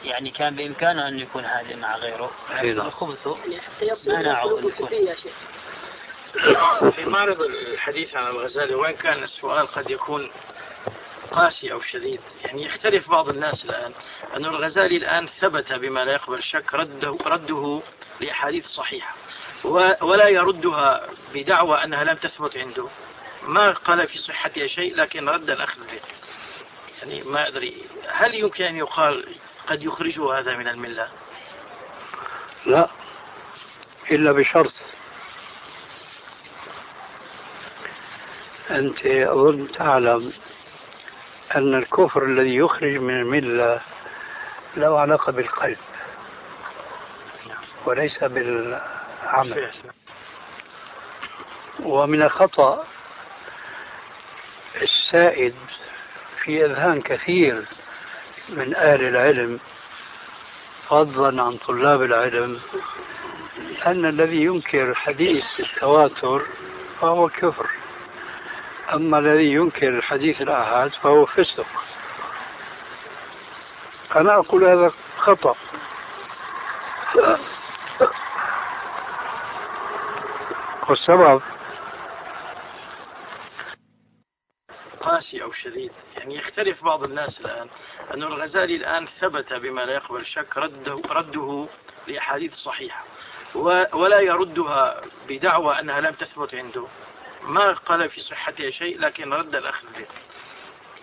يعني 0.04 0.30
كان 0.30 0.54
بإمكانه 0.56 1.08
أن 1.08 1.18
يكون 1.18 1.44
هادئ 1.44 1.76
مع 1.76 1.96
غيره. 1.96 2.30
لكن 2.50 2.80
الخبث 2.80 3.28
منعه 4.06 4.58
أن 4.58 4.66
يكون 4.68 4.88
في 6.90 7.04
معرض 7.04 7.40
الحديث 7.40 8.16
عن 8.16 8.26
الغزالي 8.26 8.74
وإن 8.74 8.94
كان 8.94 9.22
السؤال 9.22 9.66
قد 9.66 9.90
يكون 9.90 10.30
قاسي 11.30 11.72
أو 11.72 11.80
شديد. 11.80 12.20
يعني 12.44 12.64
يختلف 12.64 13.10
بعض 13.10 13.28
الناس 13.28 13.64
الآن. 13.64 13.92
أن 14.36 14.44
الغزالي 14.44 14.96
الآن 14.96 15.28
ثبت 15.40 15.72
بما 15.72 16.04
لا 16.04 16.12
يقبل 16.12 16.38
الشك 16.38 16.74
رده, 16.74 17.18
رده 17.26 17.82
لأحاديث 18.20 18.66
صحيحة. 18.66 19.14
ولا 20.00 20.28
يردها 20.28 21.08
بدعوى 21.34 21.84
أنها 21.84 22.04
لم 22.04 22.16
تثبت 22.16 22.56
عنده. 22.56 22.88
ما 23.42 23.72
قال 23.72 24.08
في 24.08 24.18
صحتها 24.18 24.66
شيء 24.66 24.96
لكن 24.96 25.28
رد 25.28 25.50
الأخذ 25.50 25.80
به. 25.80 26.00
يعني 27.02 27.22
ما 27.22 27.48
أدري. 27.48 27.84
هل 28.08 28.34
يمكن 28.34 28.64
أن 28.64 28.76
يقال 28.76 29.24
قد 29.66 29.82
يخرجه 29.82 30.38
هذا 30.38 30.56
من 30.56 30.68
الملة؟ 30.68 31.08
لا. 32.66 32.88
إلا 34.10 34.32
بشرط. 34.32 34.72
أنت 38.70 39.06
أظن 39.06 39.72
تعلم 39.72 40.32
أن 41.56 41.74
الكفر 41.74 42.24
الذي 42.24 42.56
يخرج 42.56 42.96
من 42.96 43.14
الملة 43.14 43.80
له 44.76 45.00
علاقة 45.00 45.32
بالقلب. 45.32 45.78
وليس 47.86 48.24
بالعمل. 48.24 49.70
ومن 51.80 52.22
الخطأ 52.22 52.84
السائد 54.82 55.54
في 56.44 56.64
أذهان 56.64 57.02
كثير 57.02 57.64
من 58.48 58.74
أهل 58.74 59.02
العلم 59.08 59.60
فضلا 60.88 61.42
عن 61.42 61.56
طلاب 61.56 62.02
العلم 62.02 62.60
أن 63.86 64.06
الذي 64.06 64.42
ينكر 64.44 64.94
حديث 64.94 65.44
التواتر 65.60 66.46
فهو 67.00 67.28
كفر. 67.28 67.70
أما 68.94 69.18
الذي 69.18 69.52
ينكر 69.52 69.88
الحديث 69.88 70.42
الآحاد 70.42 70.92
فهو 70.92 71.26
فسق. 71.26 71.66
أنا 74.16 74.34
أقول 74.34 74.64
هذا 74.64 74.92
خطأ. 75.18 75.54
والسبب؟ 80.88 81.42
قاسي 85.00 85.42
أو 85.42 85.52
شديد. 85.52 85.92
يعني 86.16 86.36
يختلف 86.36 86.84
بعض 86.84 87.04
الناس 87.04 87.40
الآن. 87.40 87.68
أن 88.14 88.22
الغزالي 88.22 88.76
الآن 88.76 89.08
ثبت 89.20 89.52
بما 89.52 89.80
لا 89.80 89.92
يقبل 89.92 90.20
الشك 90.20 90.56
رده, 90.56 91.02
رده 91.08 91.66
لأحاديث 92.06 92.54
صحيحة. 92.54 93.04
ولا 93.92 94.20
يردها 94.20 95.00
بدعوى 95.28 95.80
أنها 95.80 96.00
لم 96.00 96.12
تثبت 96.12 96.54
عنده. 96.54 96.86
ما 97.44 97.72
قال 97.72 98.10
في 98.10 98.20
صحتها 98.20 98.70
شيء 98.70 99.00
لكن 99.00 99.32
رد 99.32 99.54
الأخذ 99.54 99.86
به. 99.98 100.06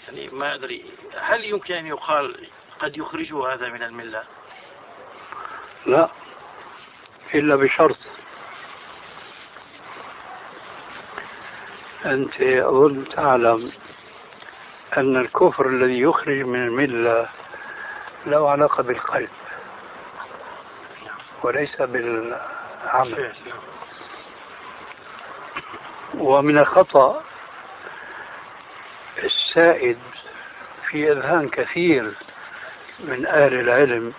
يعني 0.08 0.30
ما 0.30 0.56
أدري 0.56 0.86
هل 1.18 1.46
يمكن 1.46 1.74
أن 1.74 1.88
يقال 1.88 2.48
قد 2.80 2.98
يخرجه 2.98 3.54
هذا 3.54 3.70
من 3.70 3.84
الملة؟ 3.84 4.24
لا 5.86 6.10
إلا 7.34 7.56
بشرط. 7.56 7.98
أنت 12.06 12.42
أظن 12.42 13.06
تعلم 13.10 13.72
أن 14.98 15.18
الكفر 15.18 15.68
الذي 15.68 16.00
يخرج 16.00 16.38
من 16.38 16.68
الملة 16.68 17.30
له 18.26 18.50
علاقة 18.50 18.84
بالقلب 18.84 19.30
وليس 21.44 21.82
بالعمل. 21.82 23.34
ومن 26.22 26.58
الخطأ 26.58 27.24
السائد 29.24 29.98
في 30.90 31.12
أذهان 31.12 31.50
كثير 31.50 32.14
من 33.00 33.26
أهل 33.26 33.54
العلم 33.54 34.14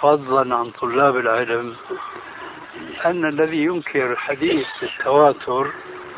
فضلا 0.00 0.56
عن 0.56 0.70
طلاب 0.70 1.16
العلم 1.16 1.76
أن 3.04 3.28
الذي 3.28 3.56
ينكر 3.56 4.16
حديث 4.16 4.66
التواتر 4.82 5.72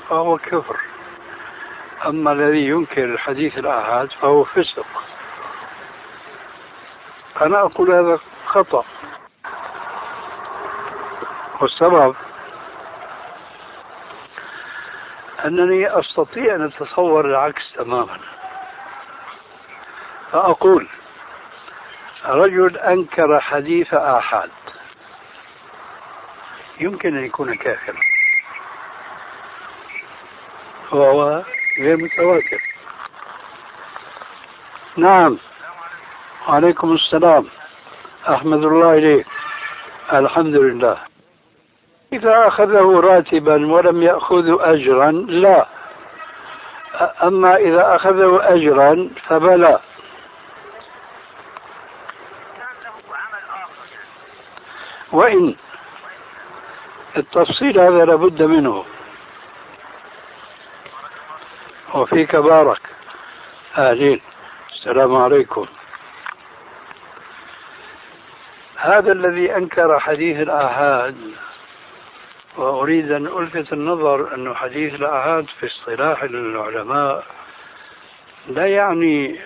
فهو 0.09 0.39
كفر. 0.39 0.77
أما 2.07 2.33
الذي 2.33 2.67
ينكر 2.67 3.05
الحديث 3.05 3.59
الآحاد 3.59 4.13
فهو 4.13 4.45
فسق. 4.45 4.87
أنا 7.41 7.61
أقول 7.61 7.91
هذا 7.91 8.19
خطأ. 8.47 8.85
والسبب 11.61 12.15
أنني 15.45 15.99
أستطيع 15.99 16.55
أن 16.55 16.65
أتصور 16.65 17.27
العكس 17.27 17.73
تماما. 17.73 18.19
فأقول 20.33 20.89
رجل 22.25 22.77
أنكر 22.77 23.41
حديث 23.41 23.95
آحاد. 23.95 24.51
يمكن 26.81 27.17
أن 27.17 27.25
يكون 27.25 27.55
كافرا. 27.55 28.01
وهو 30.93 31.43
غير 31.81 31.97
متواتر. 31.97 32.63
نعم. 34.97 35.39
وعليكم 36.49 36.93
السلام. 36.93 37.47
أحمد 38.29 38.65
الله 38.65 38.93
إليك. 38.93 39.27
الحمد 40.13 40.55
لله. 40.55 41.08
إذا 42.13 42.49
أخذه 42.49 43.01
راتبا 43.01 43.73
ولم 43.73 44.03
يأخذ 44.03 44.57
أجرا 44.61 45.11
لا. 45.13 45.67
أما 47.23 47.57
إذا 47.57 47.95
أخذه 47.95 48.41
أجرا 48.43 49.11
فبلى. 49.27 49.81
وإن 55.13 55.55
التفصيل 57.17 57.81
هذا 57.81 58.05
لابد 58.05 58.43
منه. 58.43 58.85
وفيك 61.95 62.37
بارك. 62.37 62.81
أهلين 63.79 64.21
السلام 64.73 65.17
عليكم. 65.17 65.67
هذا 68.77 69.13
الذي 69.13 69.57
أنكر 69.57 69.99
حديث 69.99 70.41
الآحاد 70.41 71.17
وأريد 72.59 73.13
أن 73.13 73.27
ألفت 73.27 73.73
النظر 73.73 74.35
أن 74.35 74.57
حديث 74.57 74.95
الآحاد 74.95 75.47
في 75.61 75.67
اصطلاح 75.67 76.23
العلماء 76.23 77.25
لا 78.49 78.67
يعني 78.67 79.41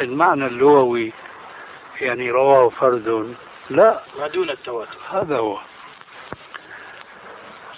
المعنى 0.00 0.46
اللغوي 0.46 1.12
يعني 2.00 2.30
رواه 2.30 2.68
فرد 2.68 3.36
لا. 3.70 4.00
ما 4.18 4.28
دون 4.28 4.50
التواتر. 4.50 4.98
هذا 5.10 5.36
هو. 5.36 5.58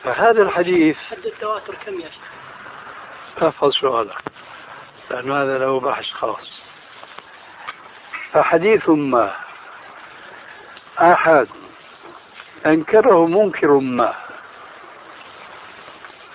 فهذا 0.03 0.43
الحديث 0.43 0.97
حد 0.97 1.27
التواتر 1.27 1.75
كم 1.87 2.01
يا 2.01 2.09
شيخ؟ 2.09 3.43
احفظ 3.43 3.71
سؤالك 3.73 4.23
لأن 5.11 5.33
هذا 5.33 5.59
له 5.59 5.81
بحث 5.81 6.05
خاص. 6.05 6.63
فحديث 8.33 8.89
ما؟ 8.89 9.35
أحد. 11.01 11.49
أنكره 12.67 13.27
منكر 13.27 13.79
ما؟ 13.79 14.28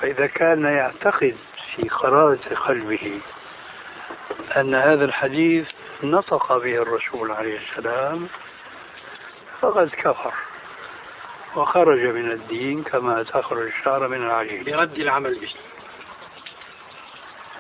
فإذا 0.04 0.28
كان 0.28 0.66
يعتقد 0.66 1.36
في 1.76 1.90
قرارة 1.90 2.40
قلبه 2.68 3.22
أن 4.58 4.76
هذا 4.76 5.06
الحديث 5.06 5.68
نطق 6.04 6.58
به 6.58 6.82
الرسول 6.82 7.32
عليه 7.32 7.60
السلام 7.60 8.28
فقد 9.62 9.90
كفر 9.90 10.34
وخرج 11.56 12.00
من 12.00 12.32
الدين 12.32 12.84
كما 12.84 13.24
تخرج 13.24 13.68
الشعر 13.68 14.08
من 14.08 14.26
العجين. 14.26 14.64
برد 14.64 15.00
العمل 15.00 15.40
به. 15.40 15.54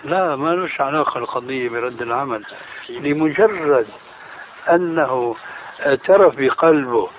لا 0.04 0.36
ما 0.36 0.56
لش 0.56 0.82
علاقة 0.82 1.18
القضية 1.18 1.70
برد 1.70 2.02
العمل. 2.02 2.46
لمجرد 2.90 3.88
أنه 4.70 5.36
اعترف 5.86 6.36
بقلبه 6.36 7.10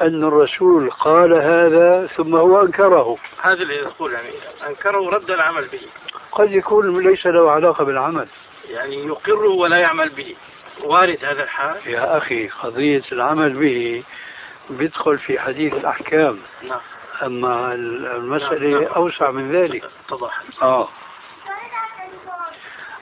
أن 0.00 0.24
الرسول 0.24 0.90
قال 0.90 1.32
هذا 1.32 2.06
ثم 2.16 2.34
هو 2.36 2.62
أنكره. 2.62 3.16
هذا 3.42 3.62
اللي 3.62 3.74
يقول 3.74 4.12
يعني 4.12 4.30
أنكره 4.68 5.00
ورد 5.00 5.30
العمل 5.30 5.68
به. 5.68 5.80
قد 6.32 6.52
يكون 6.52 7.02
ليس 7.02 7.26
له 7.26 7.50
علاقة 7.50 7.84
بالعمل. 7.84 8.28
يعني 8.70 9.06
يقر 9.06 9.46
ولا 9.46 9.76
يعمل 9.76 10.08
به. 10.08 10.36
وارد 10.84 11.24
هذا 11.24 11.42
الحال. 11.42 11.76
يا 11.86 12.16
أخي 12.18 12.48
قضية 12.48 13.02
العمل 13.12 13.52
به 13.52 14.02
بيدخل 14.70 15.18
في 15.18 15.38
حديث 15.38 15.74
الأحكام. 15.74 16.38
نعم. 16.62 16.80
أما 17.22 17.74
المسألة 17.74 18.68
نعم. 18.68 18.82
نعم. 18.82 18.92
أوسع 18.92 19.30
من 19.30 19.52
ذلك. 19.52 19.84
اتضح 20.06 20.42
آه. 20.62 20.88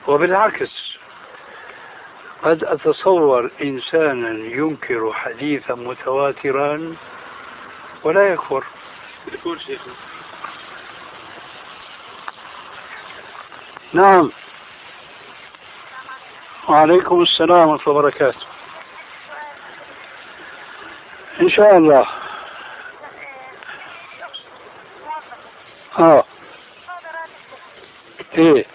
وبالعكس. 0.07 0.90
قد 2.43 2.63
أتصور 2.63 3.51
إنسانا 3.61 4.29
ينكر 4.29 5.13
حديثا 5.13 5.73
متواترا 5.73 6.95
ولا 8.03 8.33
يكفر. 8.33 8.63
يقول 9.33 9.61
شيخ. 9.61 9.81
نعم. 13.93 14.31
وعليكم 16.69 17.21
السلام 17.21 17.69
ورحمة 17.69 17.87
الله 17.87 17.99
وبركاته. 17.99 18.45
إن 21.41 21.49
شاء 21.49 21.77
الله. 21.77 22.07
آه. 25.99 26.23
إيه 28.37 28.65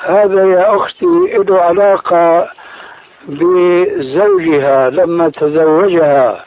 هذا 0.00 0.44
يا 0.52 0.76
أختي 0.76 1.29
له 1.42 1.60
علاقة 1.60 2.48
بزوجها 3.28 4.90
لما 4.90 5.28
تزوجها. 5.28 6.44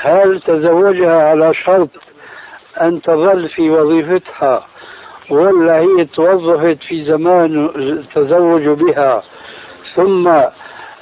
هل 0.00 0.40
تزوجها 0.40 1.22
على 1.22 1.54
شرط 1.54 1.90
أن 2.80 3.02
تظل 3.02 3.48
في 3.48 3.70
وظيفتها 3.70 4.66
ولا 5.30 5.78
هي 5.78 6.04
توظفت 6.04 6.82
في 6.88 7.04
زمان 7.04 7.70
التزوج 7.76 8.68
بها؟ 8.68 9.22
ثم 9.94 10.28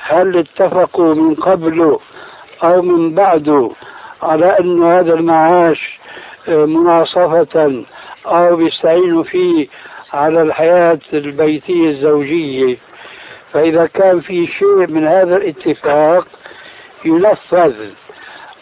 هل 0.00 0.38
اتفقوا 0.38 1.14
من 1.14 1.34
قبل 1.34 1.98
أو 2.64 2.82
من 2.82 3.14
بعد 3.14 3.70
على 4.22 4.58
أن 4.60 4.82
هذا 4.82 5.14
المعاش 5.14 5.98
مناصفة 6.48 7.84
أو 8.26 8.56
بيستعينوا 8.56 9.22
فيه 9.22 9.68
على 10.12 10.42
الحياة 10.42 10.98
البيتية 11.12 11.90
الزوجية؟ 11.90 12.76
فإذا 13.56 13.86
كان 13.86 14.20
في 14.20 14.46
شيء 14.46 14.86
من 14.86 15.06
هذا 15.06 15.36
الاتفاق 15.36 16.26
ينفذ 17.04 17.90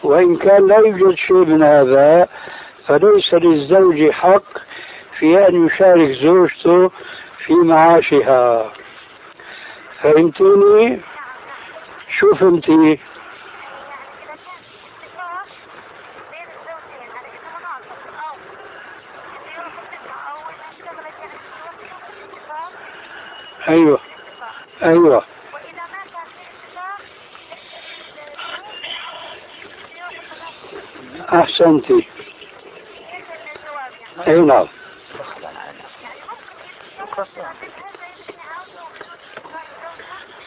وإن 0.03 0.37
كان 0.37 0.67
لا 0.67 0.79
يوجد 0.79 1.15
شيء 1.15 1.37
من 1.37 1.63
هذا 1.63 2.29
فليس 2.87 3.35
للزوج 3.35 4.11
حق 4.11 4.59
في 5.19 5.49
أن 5.49 5.67
يشارك 5.67 6.11
زوجته 6.11 6.91
في 7.47 7.55
معاشها 7.55 8.73
فهمتيني؟ 10.03 11.01
شو 12.19 12.35
فهمتي؟ 12.35 12.99
أيوه 23.69 24.04
أيوه. 24.85 25.24
أحسنتي. 31.35 32.07
أي 34.28 34.41
نعم. 34.41 34.66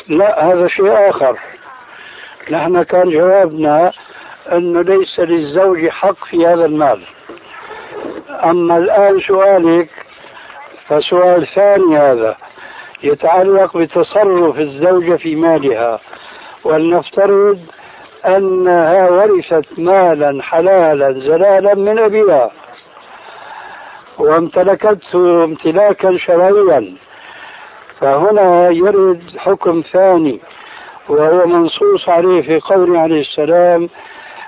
لا 0.08 0.46
هذا 0.46 0.68
شيء 0.68 1.10
آخر. 1.10 1.40
نحن 2.52 2.84
كان 2.84 3.10
جوابنا 3.10 3.92
أنه 4.52 4.82
ليس 4.82 5.20
للزوج 5.20 5.90
حق 5.90 6.26
في 6.26 6.46
هذا 6.46 6.66
المال. 6.66 7.04
أما 8.30 8.78
الآن 8.78 9.20
سؤالك 9.20 9.90
فسؤال 10.88 11.48
ثاني 11.56 11.98
هذا. 11.98 12.47
يتعلق 13.04 13.78
بتصرف 13.78 14.60
الزوجة 14.60 15.16
في 15.16 15.36
مالها. 15.36 16.00
ولنفترض 16.64 17.60
أنها 18.26 19.10
ورثت 19.10 19.66
مالا 19.78 20.44
حلالا 20.44 21.12
زلالا 21.12 21.76
من 21.76 22.00
أبيها. 22.00 22.52
وامتلكته 24.18 25.44
امتلاكا 25.44 26.18
شرعيا. 26.18 26.94
فهنا 28.00 28.70
يرد 28.70 29.24
حكم 29.38 29.84
ثاني 29.92 30.40
وهو 31.10 31.46
منصوص 31.46 32.10
عليه 32.10 32.42
في 32.42 32.60
قوله 32.60 33.00
عليه 33.00 33.22
السلام 33.22 33.90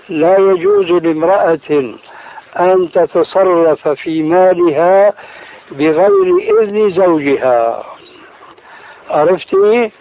لا 0.09 0.37
يجوز 0.37 0.91
لامرأة 0.91 1.93
أن 2.59 2.89
تتصرف 2.93 3.87
في 3.87 4.23
مالها 4.23 5.13
بغير 5.71 6.61
إذن 6.61 6.89
زوجها. 6.89 7.83
عرفتي؟ 9.09 9.91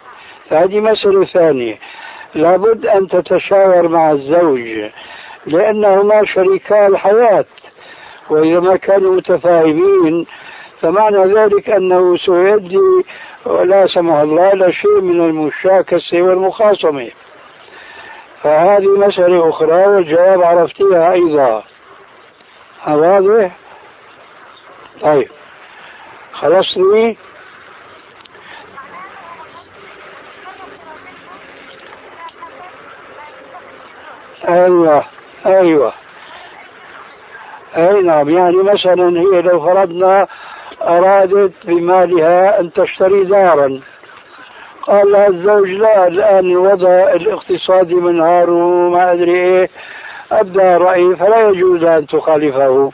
هذه 0.51 0.79
مسألة 0.79 1.25
ثانية. 1.25 1.77
لابد 2.35 2.85
أن 2.85 3.07
تتشاور 3.07 3.87
مع 3.87 4.11
الزوج 4.11 4.91
لأنهما 5.45 6.25
شريكا 6.25 6.87
الحياة 6.87 7.45
وإذا 8.29 8.59
ما 8.59 8.75
كانوا 8.75 9.15
متفاهمين 9.15 10.25
فمعنى 10.81 11.33
ذلك 11.33 11.69
أنه 11.69 12.17
سيؤدي 12.17 12.79
ولا 13.45 13.87
سمح 13.87 14.15
الله 14.15 14.53
إلى 14.53 14.73
شيء 14.73 15.01
من 15.01 15.25
المشاكسة 15.29 16.21
والمخاصمة. 16.21 17.09
فهذه 18.43 18.87
مسألة 18.87 19.49
أخرى 19.49 19.87
والجواب 19.87 20.43
عرفتيها 20.43 21.11
أيضا. 21.11 21.63
واضح؟ 22.87 23.51
طيب. 25.01 25.29
خلصني 26.33 27.17
أيوه 34.49 35.03
أيوه. 35.45 35.93
أي 37.77 38.01
نعم 38.01 38.29
يعني 38.29 38.57
مثلا 38.57 39.19
هي 39.19 39.41
لو 39.41 39.59
فرضنا 39.59 40.27
أرادت 40.81 41.53
بمالها 41.63 42.59
أن 42.59 42.73
تشتري 42.73 43.23
دارا. 43.23 43.79
قال 44.81 45.11
لها 45.11 45.27
الزوج 45.27 45.69
لا 45.69 46.07
الآن 46.07 46.51
الوضع 46.51 47.13
الاقتصادي 47.13 47.95
منهار 47.95 48.49
وما 48.49 49.11
أدري 49.11 49.31
إيه 49.31 49.69
ابدى 50.31 50.59
راي 50.59 51.15
فلا 51.15 51.49
يجوز 51.49 51.83
أن 51.83 52.07
تخالفه. 52.07 52.91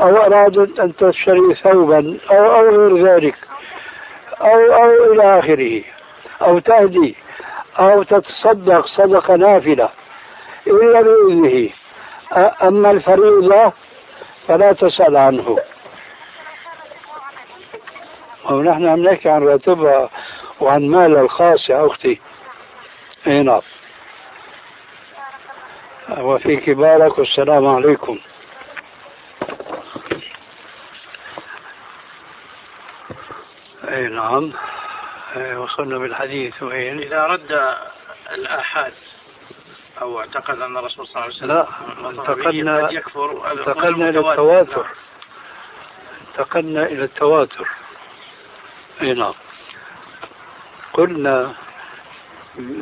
أو 0.00 0.16
أرادت 0.16 0.80
أن 0.80 0.96
تشتري 0.96 1.54
ثوبا 1.62 2.18
أو 2.30 2.56
أو 2.56 2.70
غير 2.70 3.06
ذلك. 3.06 3.34
أو 4.40 4.72
أو 4.72 5.12
إلى 5.12 5.38
آخره. 5.38 5.82
أو 6.42 6.58
تهدي. 6.58 7.16
أو 7.80 8.02
تتصدق 8.02 8.86
صدقة 8.86 9.36
نافلة. 9.36 9.88
إلا 10.66 11.02
بإذنه. 11.02 11.70
أما 12.62 12.90
الفريضة 12.90 13.72
فلا 14.48 14.72
تسأل 14.72 15.16
عنه. 15.16 15.58
ونحن 18.44 18.88
عم 18.88 19.02
نحكي 19.02 19.28
عن 19.28 19.42
راتبها 19.48 20.10
وعن 20.60 20.88
مالها 20.88 21.20
الخاص 21.22 21.70
يا 21.70 21.86
أختي. 21.86 22.20
أي 23.26 23.42
نعم. 23.42 23.60
وفي 26.18 26.74
بارك 26.74 27.18
والسلام 27.18 27.66
عليكم. 27.66 28.18
أي 33.88 34.06
نعم. 34.06 34.52
وصلنا 35.56 35.98
بالحديث. 35.98 36.62
وين 36.62 36.98
إذا 36.98 37.26
رد 37.26 37.76
الاحاد 38.34 38.92
أو 40.00 40.20
اعتقد 40.20 40.60
أن 40.60 40.76
الرسول 40.76 41.06
صلى 41.06 41.22
الله 41.22 41.24
عليه 41.24 41.34
وسلم 41.34 41.48
لا 41.48 42.10
انتقلنا 42.10 42.90
انتقلنا 43.52 44.08
إلى 44.08 44.18
التواتر. 44.18 44.86
انتقلنا 46.28 46.86
إلى 46.86 47.04
التواتر. 47.04 47.68
أي 49.02 49.14
نعم. 49.14 49.34
قلنا 50.92 51.54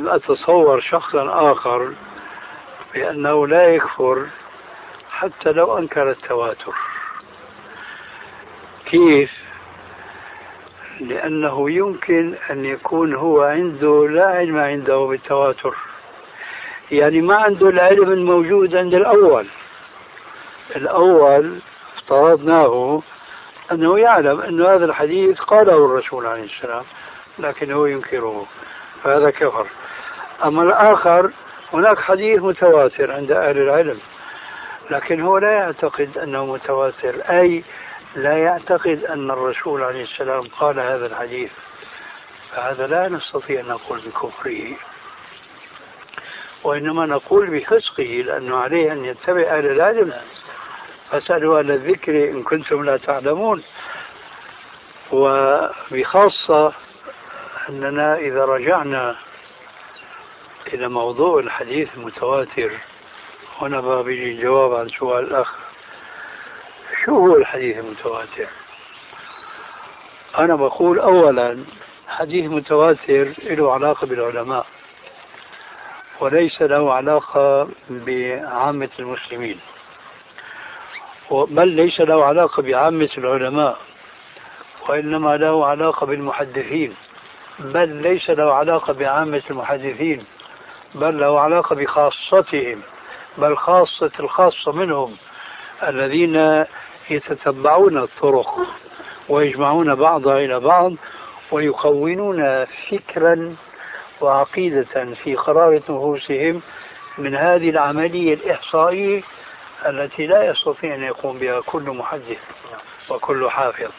أتصور 0.07 0.81
شخصا 0.81 1.53
آخر 1.53 1.93
بأنه 2.95 3.47
لا 3.47 3.75
يكفر 3.75 4.27
حتى 5.11 5.53
لو 5.53 5.79
أنكر 5.79 6.11
التواتر. 6.11 6.75
كيف؟ 8.87 9.33
لأنه 11.01 11.71
يمكن 11.71 12.35
أن 12.51 12.65
يكون 12.65 13.15
هو 13.15 13.43
عنده 13.43 14.09
لا 14.09 14.27
علم 14.27 14.59
عنده 14.59 15.07
بالتواتر. 15.07 15.75
يعني 16.91 17.21
ما 17.21 17.37
عنده 17.37 17.69
العلم 17.69 18.13
الموجود 18.13 18.77
عند 18.77 18.95
الأول. 18.95 19.47
الأول 20.77 21.59
افترضناه 21.97 23.03
أنه 23.73 23.99
يعلم 23.99 24.41
أن 24.41 24.67
هذا 24.67 24.85
الحديث 24.85 25.41
قاله 25.41 25.85
الرسول 25.87 26.27
عليه 26.27 26.45
السلام 26.45 26.85
لكن 27.39 27.73
هو 27.73 27.87
ينكره 27.87 28.47
فهذا 29.05 29.31
كفر. 29.31 29.67
أما 30.45 30.63
الآخر 30.63 31.31
هناك 31.73 31.99
حديث 31.99 32.43
متواتر 32.43 33.13
عند 33.13 33.33
أهل 33.33 33.59
العلم 33.59 33.99
لكن 34.91 35.21
هو 35.21 35.39
لا 35.39 35.51
يعتقد 35.53 36.19
أنه 36.19 36.47
متواتر 36.47 37.15
أي 37.31 37.65
لا 38.17 38.37
يعتقد 38.39 39.05
أن 39.05 39.31
الرسول 39.31 39.83
عليه 39.83 40.03
السلام 40.03 40.49
قال 40.61 40.81
هذا 40.81 41.07
الحديث. 41.07 41.51
فهذا 42.53 42.87
لا 42.87 43.09
نستطيع 43.09 43.61
أن 43.61 43.67
نقول 43.67 44.01
بكفره. 44.07 44.77
وإنما 46.65 47.07
نقول 47.07 47.51
بفسقه 47.51 48.23
لأنه 48.27 48.57
عليه 48.57 48.93
أن 48.93 49.05
يتبع 49.05 49.43
أهل 49.43 49.67
العلم. 49.67 50.15
فاسألوا 51.11 51.59
أهل 51.59 51.71
الذكر 51.71 52.31
إن 52.31 52.43
كنتم 52.43 52.85
لا 52.85 52.97
تعلمون. 52.97 53.63
وبخاصة 55.13 56.73
أننا 57.69 58.17
إذا 58.17 58.45
رجعنا 58.45 59.17
إلى 60.67 60.89
موضوع 60.89 61.41
الحديث 61.41 61.89
المتواتر 61.97 62.71
هنا 63.61 64.03
بيجي 64.03 64.43
جواب 64.43 64.75
عن 64.75 64.89
سؤال 64.89 65.25
الأخ. 65.25 65.55
شو 67.05 67.13
هو 67.13 67.37
الحديث 67.37 67.79
المتواتر؟ 67.79 68.47
أنا 70.39 70.57
بقول 70.57 70.99
أولا 70.99 71.65
حديث 72.09 72.51
متواتر 72.51 73.33
له 73.43 73.73
علاقة 73.73 74.07
بالعلماء. 74.07 74.67
وليس 76.21 76.63
له 76.63 76.93
علاقة 76.93 77.69
بعامة 77.91 78.89
المسلمين. 78.99 79.59
بل 81.31 81.69
ليس 81.69 82.01
له 82.01 82.25
علاقة 82.25 82.63
بعامة 82.63 83.09
العلماء 83.19 83.79
وإنما 84.89 85.37
له 85.37 85.67
علاقة 85.67 86.07
بالمحدثين. 86.07 86.95
بل 87.59 87.89
ليس 87.89 88.31
له 88.31 88.55
علاقة 88.55 88.93
بعامة 88.93 89.43
المحدثين 89.51 90.25
بل 90.95 91.21
له 91.21 91.41
علاقة 91.41 91.77
بخاصتهم. 91.77 92.83
بل 93.39 93.57
خاصة 93.57 94.11
الخاصة 94.21 94.73
منهم 94.73 95.17
الذين 95.89 96.65
يتتبعون 97.11 97.99
الطرق 97.99 98.59
ويجمعون 99.29 99.95
بعضها 99.95 100.39
إلى 100.39 100.61
بعض 100.61 100.93
ويكونون 101.53 102.65
فكرا 102.65 103.57
وعقيدة 104.21 105.15
في 105.25 105.35
قرار 105.35 105.75
نفوسهم 105.75 106.63
من 107.19 107.35
هذه 107.35 107.71
العملية 107.71 108.35
الإحصائية 108.35 109.23
التي 109.87 110.27
لا 110.27 110.51
يستطيع 110.51 110.95
أن 110.95 111.03
يقوم 111.03 111.39
بها 111.39 111.61
كل 111.61 111.83
محدث 111.83 112.39
وكل 113.09 113.51
حافظ. 113.51 113.91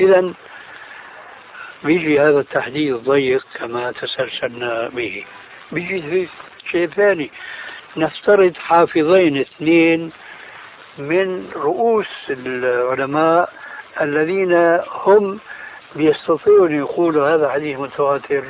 إذا 0.00 0.32
بيجي 1.84 2.20
هذا 2.20 2.40
التحديد 2.40 2.94
ضيق 2.94 3.46
كما 3.54 3.92
تسلسلنا 3.92 4.88
به. 4.88 5.24
بيجي 5.72 6.28
شيء 6.70 6.86
ثاني. 6.86 7.30
نفترض 7.96 8.54
حافظين 8.56 9.38
اثنين 9.40 10.12
من 10.98 11.50
رؤوس 11.56 12.06
العلماء 12.30 13.52
الذين 14.00 14.80
هم 14.88 15.38
بيستطيعوا 15.96 16.66
أن 16.66 16.78
يقولوا 16.78 17.34
هذا 17.34 17.50
حديث 17.50 17.78
متواتر. 17.78 18.44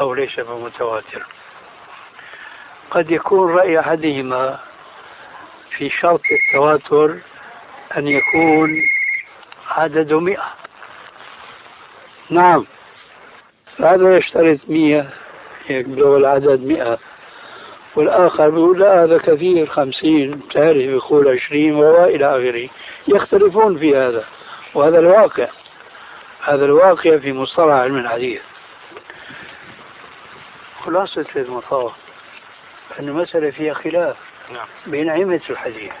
أو 0.00 0.14
ليس 0.14 0.40
بمتواتر. 0.40 1.26
قد 2.90 3.10
يكون 3.10 3.54
رأي 3.54 3.80
أحدهما 3.80 4.58
في 5.76 5.90
شرط 5.90 6.20
التواتر 6.30 7.18
أن 7.96 8.08
يكون 8.08 8.82
عدد 9.70 10.12
مئة. 10.12 10.54
نعم. 12.30 12.66
هذا 13.80 14.16
يشترط 14.16 14.58
مئة 14.68 15.06
يبلغ 15.70 16.16
العدد 16.16 16.60
مئة. 16.60 16.98
والآخر 17.96 18.48
يقول 18.48 18.80
لا 18.80 19.04
هذا 19.04 19.18
كثير 19.18 19.66
خمسين 19.66 20.48
تعرف 20.48 20.76
يقول 20.76 21.28
عشرين 21.28 21.74
وإلى 21.74 22.26
آخره. 22.26 22.68
يختلفون 23.08 23.78
في 23.78 23.96
هذا 23.96 24.24
وهذا 24.74 24.98
الواقع. 24.98 25.48
هذا 26.44 26.64
الواقع 26.64 27.18
في 27.18 27.32
مصطلح 27.32 27.74
علم 27.74 27.96
الحديث. 27.96 28.42
خلاصة 30.88 31.26
المطاف. 31.36 31.92
أن 33.00 33.08
المسألة 33.08 33.50
فيها 33.50 33.74
خلاف 33.74 34.16
نعم. 34.52 34.66
بين 34.86 35.10
أئمة 35.10 35.40
الحديث. 35.50 35.92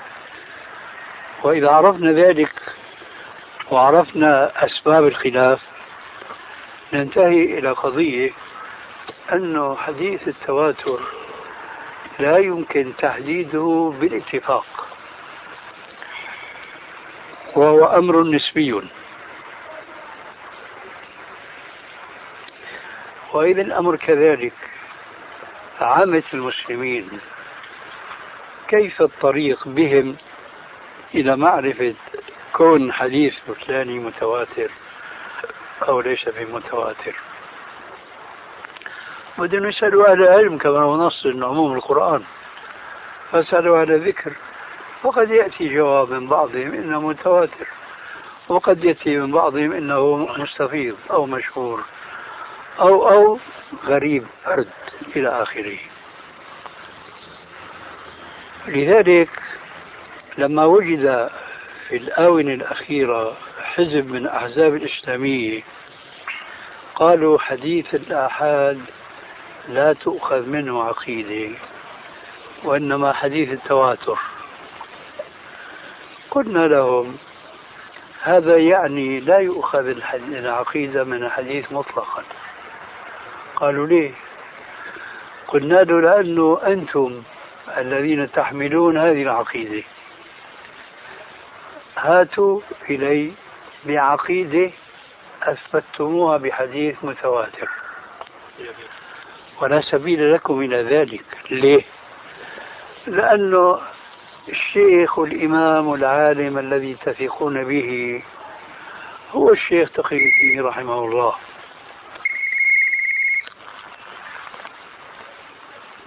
وإذا 1.42 1.70
عرفنا 1.70 2.12
ذلك 2.12 2.52
وعرفنا 3.70 4.52
أسباب 4.64 5.06
الخلاف 5.06 5.60
ننتهي 6.92 7.58
إلى 7.58 7.70
قضية 7.70 8.30
أنه 9.32 9.76
حديث 9.76 10.28
التواتر 10.28 11.00
لا 12.18 12.38
يمكن 12.38 12.92
تحديده 12.98 13.94
بالاتفاق. 14.00 14.88
وهو 17.56 17.84
أمر 17.84 18.22
نسبي. 18.22 18.82
وإذا 23.32 23.62
الأمر 23.62 23.96
كذلك 23.96 24.67
عامة 25.80 26.22
المسلمين 26.34 27.08
كيف 28.68 29.02
الطريق 29.02 29.68
بهم 29.68 30.16
إلى 31.14 31.36
معرفة 31.36 31.94
كون 32.52 32.92
حديث 32.92 33.34
فلاني 33.66 33.98
متواتر 33.98 34.70
أو 35.88 36.00
ليس 36.00 36.28
بمتواتر؟ 36.28 37.16
بدهم 39.38 39.66
يسألوا 39.66 40.10
أهل 40.10 40.22
العلم 40.22 40.58
كما 40.58 40.82
هو 40.82 40.96
نص 40.96 41.26
عموم 41.26 41.74
القرآن. 41.74 42.22
فسألوا 43.32 43.82
أهل 43.82 43.92
الذكر 43.92 44.32
وقد 45.04 45.30
يأتي 45.30 45.74
جواب 45.74 46.10
من 46.10 46.28
بعضهم 46.28 46.74
إنه 46.74 47.00
متواتر 47.00 47.66
وقد 48.48 48.84
يأتي 48.84 49.16
من 49.16 49.32
بعضهم 49.32 49.72
إنه 49.72 50.16
مستفيض 50.16 50.96
أو 51.10 51.26
مشهور. 51.26 51.84
أو 52.80 53.08
أو 53.08 53.38
غريب 53.84 54.26
فرد 54.44 54.68
إلى 55.16 55.42
آخره. 55.42 55.78
لذلك 58.66 59.30
لما 60.38 60.64
وجد 60.64 61.30
في 61.88 61.96
الآونة 61.96 62.54
الأخيرة 62.54 63.36
حزب 63.62 64.10
من 64.10 64.26
أحزاب 64.26 64.74
الإسلامية 64.74 65.62
قالوا 66.94 67.38
حديث 67.38 67.94
الآحاد 67.94 68.80
لا 69.68 69.92
تؤخذ 69.92 70.46
منه 70.46 70.82
عقيدة 70.82 71.54
وإنما 72.64 73.12
حديث 73.12 73.52
التواتر. 73.52 74.18
قلنا 76.30 76.66
لهم 76.66 77.16
هذا 78.22 78.56
يعني 78.56 79.20
لا 79.20 79.38
يؤخذ 79.38 79.94
العقيدة 80.14 81.04
من 81.04 81.24
الحديث 81.24 81.72
مطلقا. 81.72 82.22
قالوا 83.60 83.86
ليه؟ 83.86 84.10
قلنا 85.48 85.74
له 85.74 86.00
لأنه 86.00 86.60
أنتم 86.66 87.22
الذين 87.78 88.32
تحملون 88.32 88.98
هذه 88.98 89.22
العقيدة. 89.22 89.82
هاتوا 91.96 92.60
إلي 92.90 93.32
بعقيدة 93.84 94.70
أثبتتموها 95.42 96.36
بحديث 96.36 97.04
متواتر. 97.04 97.68
ولا 99.60 99.80
سبيل 99.80 100.34
لكم 100.34 100.60
إلى 100.60 100.82
ذلك. 100.82 101.24
ليه؟ 101.50 101.84
لأنه 103.06 103.80
الشيخ 104.48 105.18
والإمام 105.18 105.86
والعالم 105.86 106.58
الذي 106.58 106.94
تثقون 106.94 107.64
به 107.64 108.22
هو 109.32 109.52
الشيخ 109.52 109.90
تقي 109.90 110.16
الدين 110.16 110.64
رحمه 110.64 111.04
الله. 111.04 111.34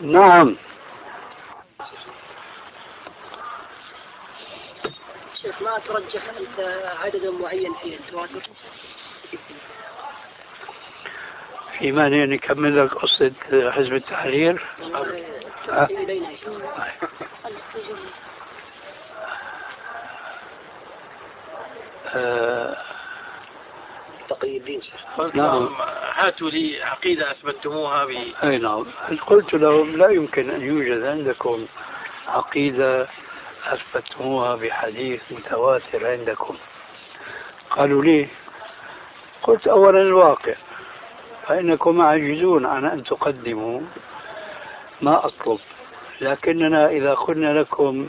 نعم 0.02 0.56
شيخ 5.42 5.62
ما 5.62 5.80
ترجح 5.88 6.22
عدد 7.04 7.26
معين 7.26 7.74
في 7.74 7.96
التواتر 7.96 8.42
في 11.80 11.92
مانع 11.92 12.26
نكمل 12.26 12.86
لك 12.86 12.94
قصة 12.94 13.32
حزب 13.72 13.94
التحرير؟ 13.94 14.62
أه. 15.70 15.88
آه. 22.14 22.91
تقي 24.32 24.58
الدين 24.58 24.82
نعم. 25.34 25.70
هاتوا 26.16 26.50
لي 26.50 26.84
عقيدة 26.84 27.32
أثبتتموها 27.32 28.06
ب 28.06 28.10
أي 28.44 28.58
نعم. 28.58 28.86
قلت 29.28 29.54
لهم 29.54 29.98
لا 29.98 30.10
يمكن 30.10 30.50
أن 30.50 30.62
يوجد 30.62 31.04
عندكم 31.04 31.66
عقيدة 32.28 33.08
أثبتتموها 33.66 34.56
بحديث 34.56 35.22
متواتر 35.32 36.08
عندكم. 36.08 36.56
قالوا 37.70 38.04
لي 38.04 38.28
قلت 39.44 39.68
أولا 39.68 40.02
الواقع 40.02 40.56
فإنكم 41.48 42.02
عاجزون 42.02 42.66
عن 42.66 42.86
أن 42.86 43.04
تقدموا 43.04 43.82
ما 45.02 45.26
أطلب. 45.26 45.60
لكننا 46.22 46.90
إذا 46.90 47.14
قلنا 47.14 47.60
لكم 47.60 48.08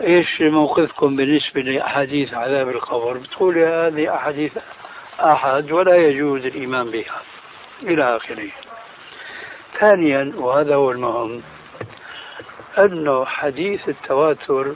إيش 0.00 0.40
موقفكم 0.40 1.16
بالنسبة 1.16 1.60
لأحاديث 1.60 2.34
عذاب 2.34 2.68
القبر؟ 2.68 3.16
بتقول 3.18 3.58
هذه 3.58 4.14
أحاديث 4.14 4.52
أحد 5.20 5.72
ولا 5.72 5.96
يجوز 5.96 6.46
الإيمان 6.46 6.90
بها. 6.90 7.22
إلى 7.82 8.16
آخره. 8.16 8.48
ثانيا 9.78 10.32
وهذا 10.36 10.74
هو 10.74 10.90
المهم 10.90 11.42
أنه 12.78 13.24
حديث 13.24 13.88
التواتر 13.88 14.74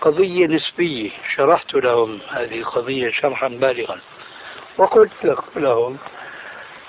قضية 0.00 0.46
نسبية. 0.46 1.10
شرحت 1.36 1.74
لهم 1.74 2.18
هذه 2.30 2.58
القضية 2.58 3.10
شرحا 3.10 3.48
بالغا. 3.48 4.00
وقلت 4.78 5.36
لهم 5.56 5.98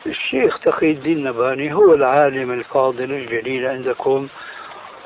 الشيخ 0.05 0.59
تقي 0.59 0.91
الدين 0.91 1.17
النباني 1.17 1.73
هو 1.73 1.93
العالم 1.93 2.51
الفاضل 2.51 3.11
الجليل 3.11 3.65
عندكم 3.65 4.27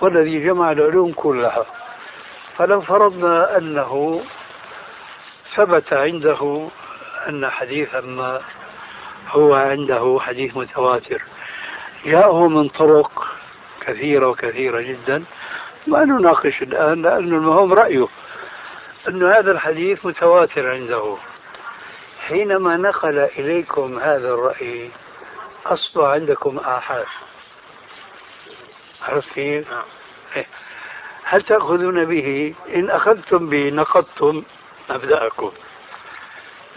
والذي 0.01 0.39
جمع 0.39 0.71
العلوم 0.71 1.11
كلها. 1.11 1.65
فلو 2.57 2.81
فرضنا 2.81 3.57
أنه 3.57 4.21
ثبت 5.55 5.93
عنده 5.93 6.67
أن 7.29 7.49
حديثا 7.49 8.01
ما 8.01 8.41
هو 9.29 9.53
عنده 9.53 10.17
حديث 10.21 10.57
متواتر 10.57 11.21
جاءه 12.05 12.47
من 12.47 12.69
طرق 12.69 13.25
كثيرة 13.81 14.27
وكثيرة 14.27 14.81
جدا 14.81 15.23
ما 15.87 16.05
نناقش 16.05 16.61
الآن 16.61 17.01
لأن 17.01 17.33
المهم 17.33 17.73
رأيه 17.73 18.07
أن 19.07 19.23
هذا 19.23 19.51
الحديث 19.51 20.05
متواتر 20.05 20.71
عنده 20.71 21.17
حينما 22.27 22.77
نقل 22.77 23.19
إليكم 23.19 23.99
هذا 23.99 24.33
الرأي 24.33 24.89
أصبح 25.65 26.03
عندكم 26.03 26.57
آحاد 26.57 27.05
عرفت 29.01 29.33
كيف؟ 29.33 29.71
نعم. 29.71 29.83
إيه. 30.35 30.45
هل 31.23 31.43
تأخذون 31.43 32.05
به 32.05 32.53
إن 32.75 32.89
أخذتم 32.89 33.49
به 33.49 33.69
نقضتم 33.69 34.43
مبدأكم 34.89 35.51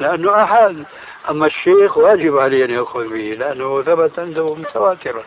لأنه 0.01 0.43
أحد. 0.43 0.85
أما 1.31 1.47
الشيخ 1.47 1.99
واجب 1.99 2.39
عليه 2.39 2.65
أن 2.65 2.71
يأخذ 2.71 3.09
به 3.09 3.37
لأنه 3.39 3.83
ثبت 3.83 4.19
عنده 4.19 4.55
متواترا 4.55 5.23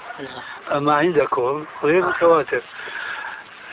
أما 0.72 0.96
عندكم 0.96 1.66
غير 1.84 2.06
متواتر. 2.06 2.62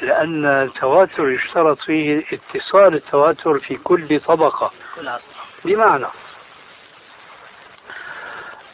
لأن 0.02 0.44
التواتر 0.44 1.28
يشترط 1.28 1.78
فيه 1.80 2.24
اتصال 2.32 2.94
التواتر 2.94 3.58
في 3.58 3.76
كل 3.76 4.20
طبقة. 4.20 4.70
بمعنى 5.64 6.06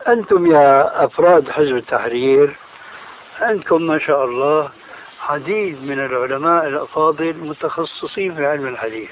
أنتم 0.08 0.52
يا 0.52 1.04
أفراد 1.04 1.50
حزب 1.50 1.76
التحرير 1.76 2.56
عندكم 3.40 3.82
ما 3.82 3.98
شاء 3.98 4.24
الله 4.24 4.70
عديد 5.28 5.84
من 5.84 5.98
العلماء 5.98 6.66
الأفاضل 6.66 7.34
متخصصين 7.36 8.34
في 8.34 8.46
علم 8.46 8.66
الحديث. 8.66 9.10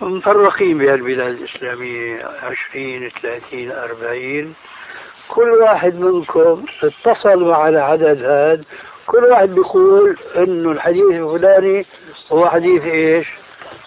مفرقين 0.00 0.78
بهالبلاد 0.78 1.34
الإسلامية 1.34 2.26
عشرين 2.42 3.10
ثلاثين 3.22 3.72
أربعين. 3.72 4.54
كل 5.28 5.48
واحد 5.50 5.94
منكم 5.94 6.64
اتصل 6.82 7.44
مع 7.44 7.68
العدد 7.68 8.24
هذا 8.24 8.64
كل 9.06 9.24
واحد 9.24 9.48
بيقول 9.48 10.18
إنه 10.36 10.70
الحديث 10.70 11.04
الفلاني 11.04 11.86
هو 12.32 12.48
حديث 12.48 12.84
إيش؟ 12.84 13.26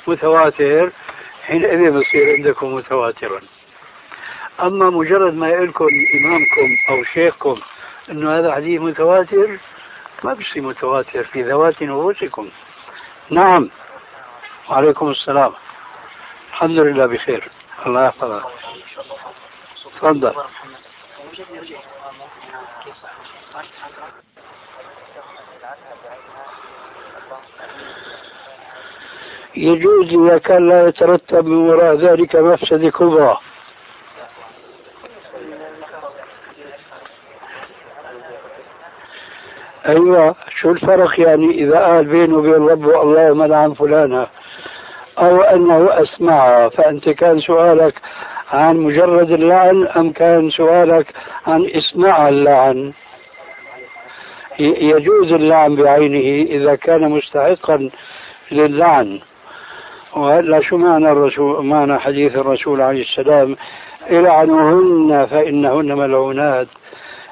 متواتر. 0.08 0.92
حينئذ 1.44 1.92
بصير 1.92 2.36
عندكم 2.36 2.76
متواترا. 2.76 3.42
أما 4.62 4.90
مجرد 4.90 5.34
ما 5.34 5.50
يقول 5.50 5.68
لكم 5.68 5.88
إمامكم 6.16 6.78
أو 6.90 7.04
شيخكم 7.04 7.60
إنه 8.10 8.40
هذا 8.40 8.56
حديث 8.56 8.82
متواتر 8.82 9.58
ما 10.24 10.34
بصير 10.34 10.64
متواتر 10.64 11.24
في 11.24 11.44
ذوات 11.44 11.84
نفوسكم. 11.84 12.50
نعم. 13.30 13.70
وعليكم 14.70 15.10
السلام. 15.10 15.52
الحمد 16.60 16.80
لله 16.80 17.06
بخير. 17.06 17.52
الله 17.86 18.06
يحفظك. 18.06 18.44
تفضل. 19.96 20.34
يجوز 29.56 30.08
إذا 30.08 30.38
كان 30.38 30.70
لا 30.70 30.88
يترتب 30.88 31.46
من 31.46 31.70
وراء 31.70 31.96
ذلك 31.96 32.36
مفسدة 32.36 32.90
كبرى. 32.90 33.38
أيوة 39.88 40.36
شو 40.62 40.72
الفرق 40.72 41.20
يعني 41.20 41.52
إذا 41.52 41.80
قال 41.86 42.06
بينه 42.06 42.38
وبين 42.38 42.68
ربه 42.70 43.02
اللهم 43.02 43.44
لعن 43.44 43.74
فلانة 43.74 44.28
أو 45.20 45.42
أنه 45.42 46.02
أسمعها 46.02 46.70
فأنت 46.70 47.10
كان 47.10 47.40
سؤالك 47.40 47.94
عن 48.52 48.78
مجرد 48.78 49.32
اللعن 49.32 49.88
أم 49.88 50.12
كان 50.12 50.50
سؤالك 50.50 51.06
عن 51.48 51.66
إسماع 51.66 52.30
اللعن؟ 52.30 52.94
يجوز 54.60 55.34
اللعن 55.34 55.76
بعينه 55.76 56.52
إذا 56.52 56.76
كان 56.76 57.10
مستحقا 57.10 57.90
للعن. 58.52 59.20
وهلا 60.16 60.62
شو 60.62 60.78
معنى 60.78 61.12
الرسول 61.12 61.66
معنى 61.66 62.00
حديث 62.00 62.36
الرسول 62.36 62.82
عليه 62.82 63.02
السلام؟ 63.02 63.56
إلعنوهن 64.10 65.26
فإنهن 65.26 65.98
ملعونات 65.98 66.68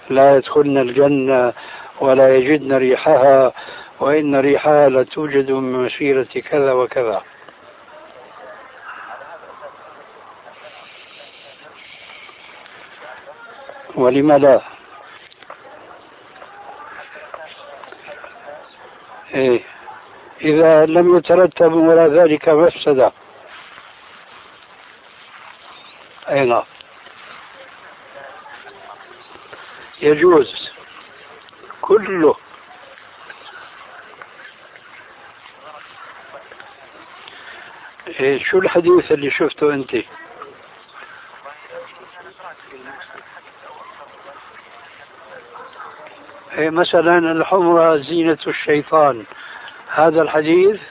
لا 0.10 0.36
يدخلن 0.36 0.78
الجنة 0.78 1.54
ولا 2.02 2.36
يجدن 2.36 2.74
ريحها 2.78 3.54
وإن 4.00 4.36
ريحها 4.36 4.90
لتوجد 4.90 5.52
من 5.52 5.86
مسيرة 5.86 6.28
كذا 6.50 6.72
وكذا. 6.72 7.22
ولم 13.98 14.32
لا؟ 14.32 14.62
إيه. 19.34 19.64
إذا 20.42 20.86
لم 20.86 21.18
يترتب 21.18 21.74
وراء 21.74 22.08
ذلك 22.08 22.50
مفسدة. 22.50 23.12
أي 26.30 26.46
نعم. 26.46 26.64
يجوز. 30.02 30.70
كله. 31.82 32.36
إيه 38.20 38.44
شو 38.44 38.60
الحديث 38.60 39.12
اللي 39.12 39.32
شفته 39.32 39.74
أنت؟ 39.74 39.94
إيه 39.94 40.06
مثلا 46.58 47.18
الحمرة 47.18 47.98
زينة 47.98 48.38
الشيطان. 48.48 49.26
هذا 49.94 50.22
الحديث 50.22 50.82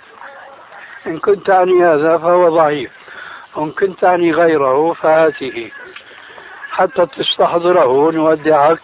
إن 1.07 1.19
كنت 1.19 1.47
تعني 1.47 1.85
هذا 1.85 2.19
فهو 2.19 2.49
ضعيف 2.57 2.91
وإن 3.55 3.71
كنت 3.71 4.01
تعني 4.01 4.33
غيره 4.33 4.93
فهاته 4.93 5.71
حتى 6.71 7.07
تستحضره 7.07 8.11
نودعك 8.13 8.81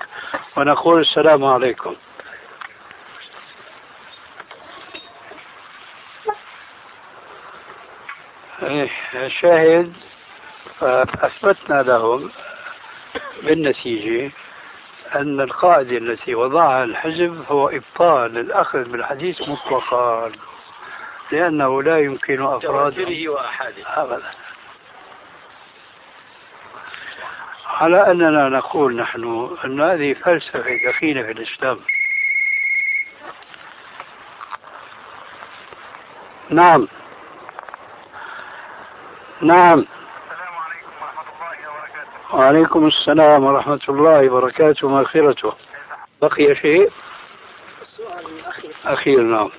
ونقول 0.56 1.00
السلام 1.00 1.44
عليكم. 1.44 1.94
إيه، 8.62 8.90
شاهد 9.28 9.92
فأثبتنا 10.80 11.82
لهم 11.82 12.30
بالنتيجة. 13.42 14.32
أن 15.16 15.40
القاعدة 15.40 15.96
التي 15.96 16.34
وضعها 16.34 16.84
الحزب 16.84 17.44
هو 17.48 17.68
إبطال 17.68 18.38
الأخذ 18.38 18.84
بالحديث 18.84 19.40
مطلقا 19.48 20.32
لأنه 21.32 21.82
لا 21.82 21.98
يمكن 21.98 22.42
أفراد 22.42 22.98
أبدا. 23.86 24.30
على 27.66 28.10
أننا 28.10 28.48
نقول 28.48 28.96
نحن 28.96 29.56
أن 29.64 29.80
هذه 29.80 30.12
فلسفة 30.12 30.76
دخيلة 30.86 31.22
في 31.22 31.30
الإسلام. 31.30 31.78
نعم. 36.50 36.88
نعم. 39.42 39.86
وعليكم 42.32 42.86
السلام 42.86 43.44
ورحمة 43.44 43.80
الله 43.88 44.32
وبركاته. 44.32 44.86
ومغفرته 44.86 45.52
بقي 46.22 46.54
شيء؟ 46.54 46.90
السؤال 47.82 48.26
الأخير. 48.26 48.74
أخير 48.84 49.20
نعم. 49.20 49.50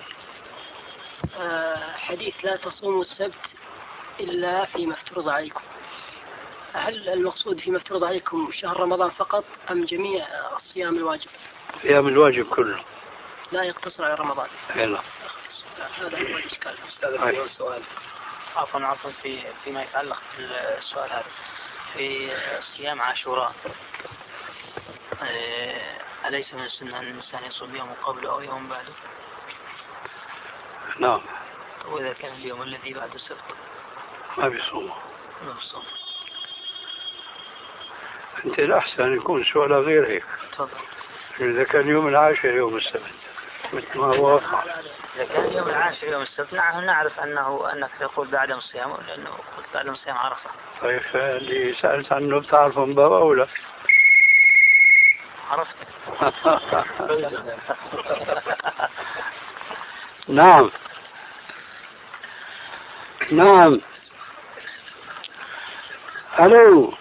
آه، 1.39 1.93
حديث 1.97 2.33
لا 2.43 2.55
تصوموا 2.55 3.01
السبت 3.01 3.33
إلا 4.19 4.65
فيما 4.65 4.93
افترض 4.93 5.29
عليكم. 5.29 5.61
هل 6.73 7.09
المقصود 7.09 7.59
فيما 7.59 7.77
افترض 7.77 8.03
عليكم 8.03 8.49
شهر 8.53 8.79
رمضان 8.79 9.09
فقط 9.09 9.43
أم 9.71 9.85
جميع 9.85 10.25
الصيام 10.57 10.95
الواجب؟ 10.95 11.29
صيام 11.81 12.07
الواجب 12.07 12.45
كله. 12.45 12.79
لا 13.51 13.63
يقتصر 13.63 14.05
على 14.05 14.15
رمضان. 14.15 14.47
أي 14.75 14.85
نعم. 14.85 15.03
هذا 15.99 16.17
هو 16.17 16.37
الإشكال. 16.37 16.75
أي. 17.23 17.49
سؤال. 17.57 17.81
عفوا 18.55 18.79
عفوا 18.79 19.11
في 19.23 19.39
فيما 19.63 19.83
يتعلق 19.83 20.21
بالسؤال 20.37 21.11
هذا. 21.11 21.52
في 21.93 22.31
صيام 22.77 23.01
عاشوراء. 23.01 23.53
آه، 25.21 26.27
أليس 26.27 26.53
من 26.53 26.63
السنة 26.63 26.99
أن 26.99 27.03
الإنسان 27.03 27.43
يصوم 27.43 27.75
يوم 27.75 27.93
قبله 28.03 28.31
أو 28.31 28.41
يوم 28.41 28.69
بعده؟ 28.69 28.93
نعم. 30.99 31.21
وإذا 31.85 32.13
كان 32.13 32.33
اليوم 32.33 32.61
الذي 32.61 32.93
بعد 32.93 33.13
السبت؟ 33.13 33.43
ما 34.37 34.47
بيصوم. 34.47 34.91
ما 35.45 35.53
بصوم 35.53 35.83
أنت 38.45 38.59
الأحسن 38.59 39.15
يكون 39.15 39.43
سؤال 39.43 39.73
غير 39.73 40.07
هيك. 40.07 40.25
تفضل. 40.51 40.69
إذا 41.39 41.63
كان 41.63 41.87
يوم 41.87 42.07
العاشر 42.07 42.49
يوم 42.49 42.77
السبت. 42.77 43.13
مثل 43.73 43.99
ما 43.99 44.17
هو؟ 44.17 44.41
إذا 45.15 45.25
كان 45.25 45.45
اليوم 45.45 45.67
العاشر 45.69 46.07
يوم 46.07 46.21
السبت 46.21 46.53
نعم 46.53 46.85
نعرف 46.85 47.19
أنه 47.19 47.73
أنك 47.73 47.89
تقول 47.99 48.27
بعدم 48.27 48.59
صيامه 48.59 48.97
لأنه 49.07 49.29
قلت 49.29 49.65
بعدم 49.73 49.95
صيام 49.95 50.17
عرفة. 50.17 50.49
طيب 50.81 51.01
اللي 51.15 51.73
سألت 51.73 52.13
عنه 52.13 52.39
بتعرفه 52.39 52.85
من 52.85 52.95
باب 52.95 53.11
أولى 53.11 53.47
عرفت. 55.51 55.75
نعم. 60.27 60.71
نعم. 63.31 63.81
ألو. 66.39 66.93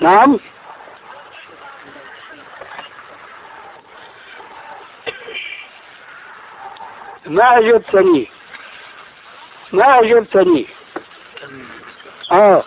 نعم. 0.00 0.38
ما 7.30 7.58
أجبتني 7.58 8.28
ما 9.72 10.00
أجبتني 10.00 10.66
آه. 12.32 12.64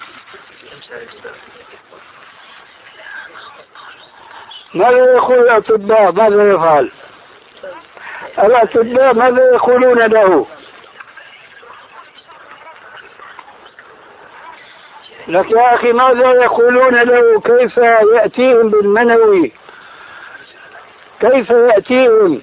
ماذا 4.74 5.16
يقول 5.16 5.38
الأطباء 5.40 6.12
ماذا 6.12 6.52
يفعل. 6.52 6.92
الأطباء 8.40 9.14
ماذا 9.14 9.54
يقولون 9.54 10.00
له. 10.00 10.48
لك 15.28 15.52
يا 15.52 15.76
أخي 15.76 15.92
ماذا 15.92 16.32
يقولون 16.32 16.96
له؟ 16.96 17.42
كيف 17.42 17.78
يأتيهم 17.78 18.70
بالمنوي؟ 18.70 19.52
كيف 21.20 21.50
يأتيهم؟ 21.50 22.42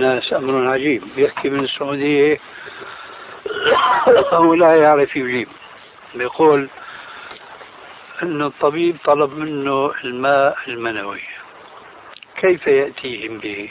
ناس 0.00 0.32
أمر 0.32 0.68
عجيب. 0.68 1.02
يحكي 1.16 1.48
من 1.50 1.64
السعودية 1.64 2.40
أو 4.32 4.54
لا 4.54 4.74
يعرف 4.74 5.16
يجيب. 5.16 5.48
بيقول 6.14 6.68
أن 8.22 8.42
الطبيب 8.42 8.96
طلب 9.04 9.38
منه 9.38 9.92
الماء 10.04 10.56
المنوي. 10.68 11.20
كيف 12.36 12.66
يأتيهم 12.66 13.38
به؟ 13.38 13.68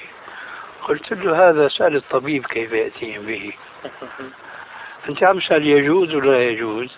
قلت 0.88 1.14
له 1.14 1.50
هذا 1.50 1.68
سأل 1.68 1.96
الطبيب 1.96 2.46
كيف 2.46 2.72
يأتيهم 2.72 3.22
به. 3.26 3.54
أنت 5.10 5.24
عم 5.24 5.40
تسأل 5.40 5.68
يجوز 5.68 6.16
ولا 6.16 6.32
لا 6.32 6.44
يجوز؟ 6.44 6.98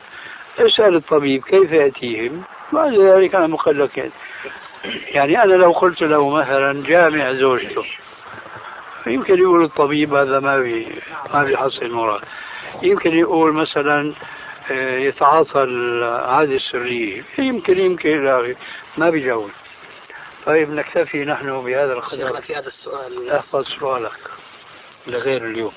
اسأل 0.59 0.95
الطبيب 0.95 1.43
كيف 1.43 1.71
يأتيهم؟ 1.71 2.43
بعد 2.73 2.93
ذلك 2.93 3.35
أنا 3.35 3.47
مقلق 3.47 4.09
يعني 4.85 5.43
أنا 5.43 5.53
لو 5.53 5.71
قلت 5.71 6.01
له 6.01 6.29
مثلا 6.29 6.83
جامع 6.83 7.33
زوجته 7.33 7.85
يمكن 9.07 9.39
يقول 9.39 9.63
الطبيب 9.63 10.13
هذا 10.13 10.39
ما 10.39 10.59
بي 10.59 11.01
ما 11.33 11.43
بيحصل 11.43 11.91
مراد 11.91 12.21
يمكن 12.81 13.11
يقول 13.11 13.53
مثلا 13.53 14.13
آه، 14.71 14.97
يتعاطى 14.97 15.63
العادة 15.63 16.55
السرية. 16.55 17.23
يمكن 17.37 17.77
يمكن 17.77 18.55
ما 18.97 19.09
بيجاوب. 19.09 19.49
طيب 20.45 20.69
نكتفي 20.69 21.25
نحن 21.25 21.61
بهذا 21.61 21.93
القدر. 21.93 22.41
في 22.41 22.55
هذا 22.55 22.67
السؤال. 22.67 23.31
احفظ 23.31 23.65
سؤالك 23.79 24.19
لغير 25.07 25.45
اليوم. 25.45 25.73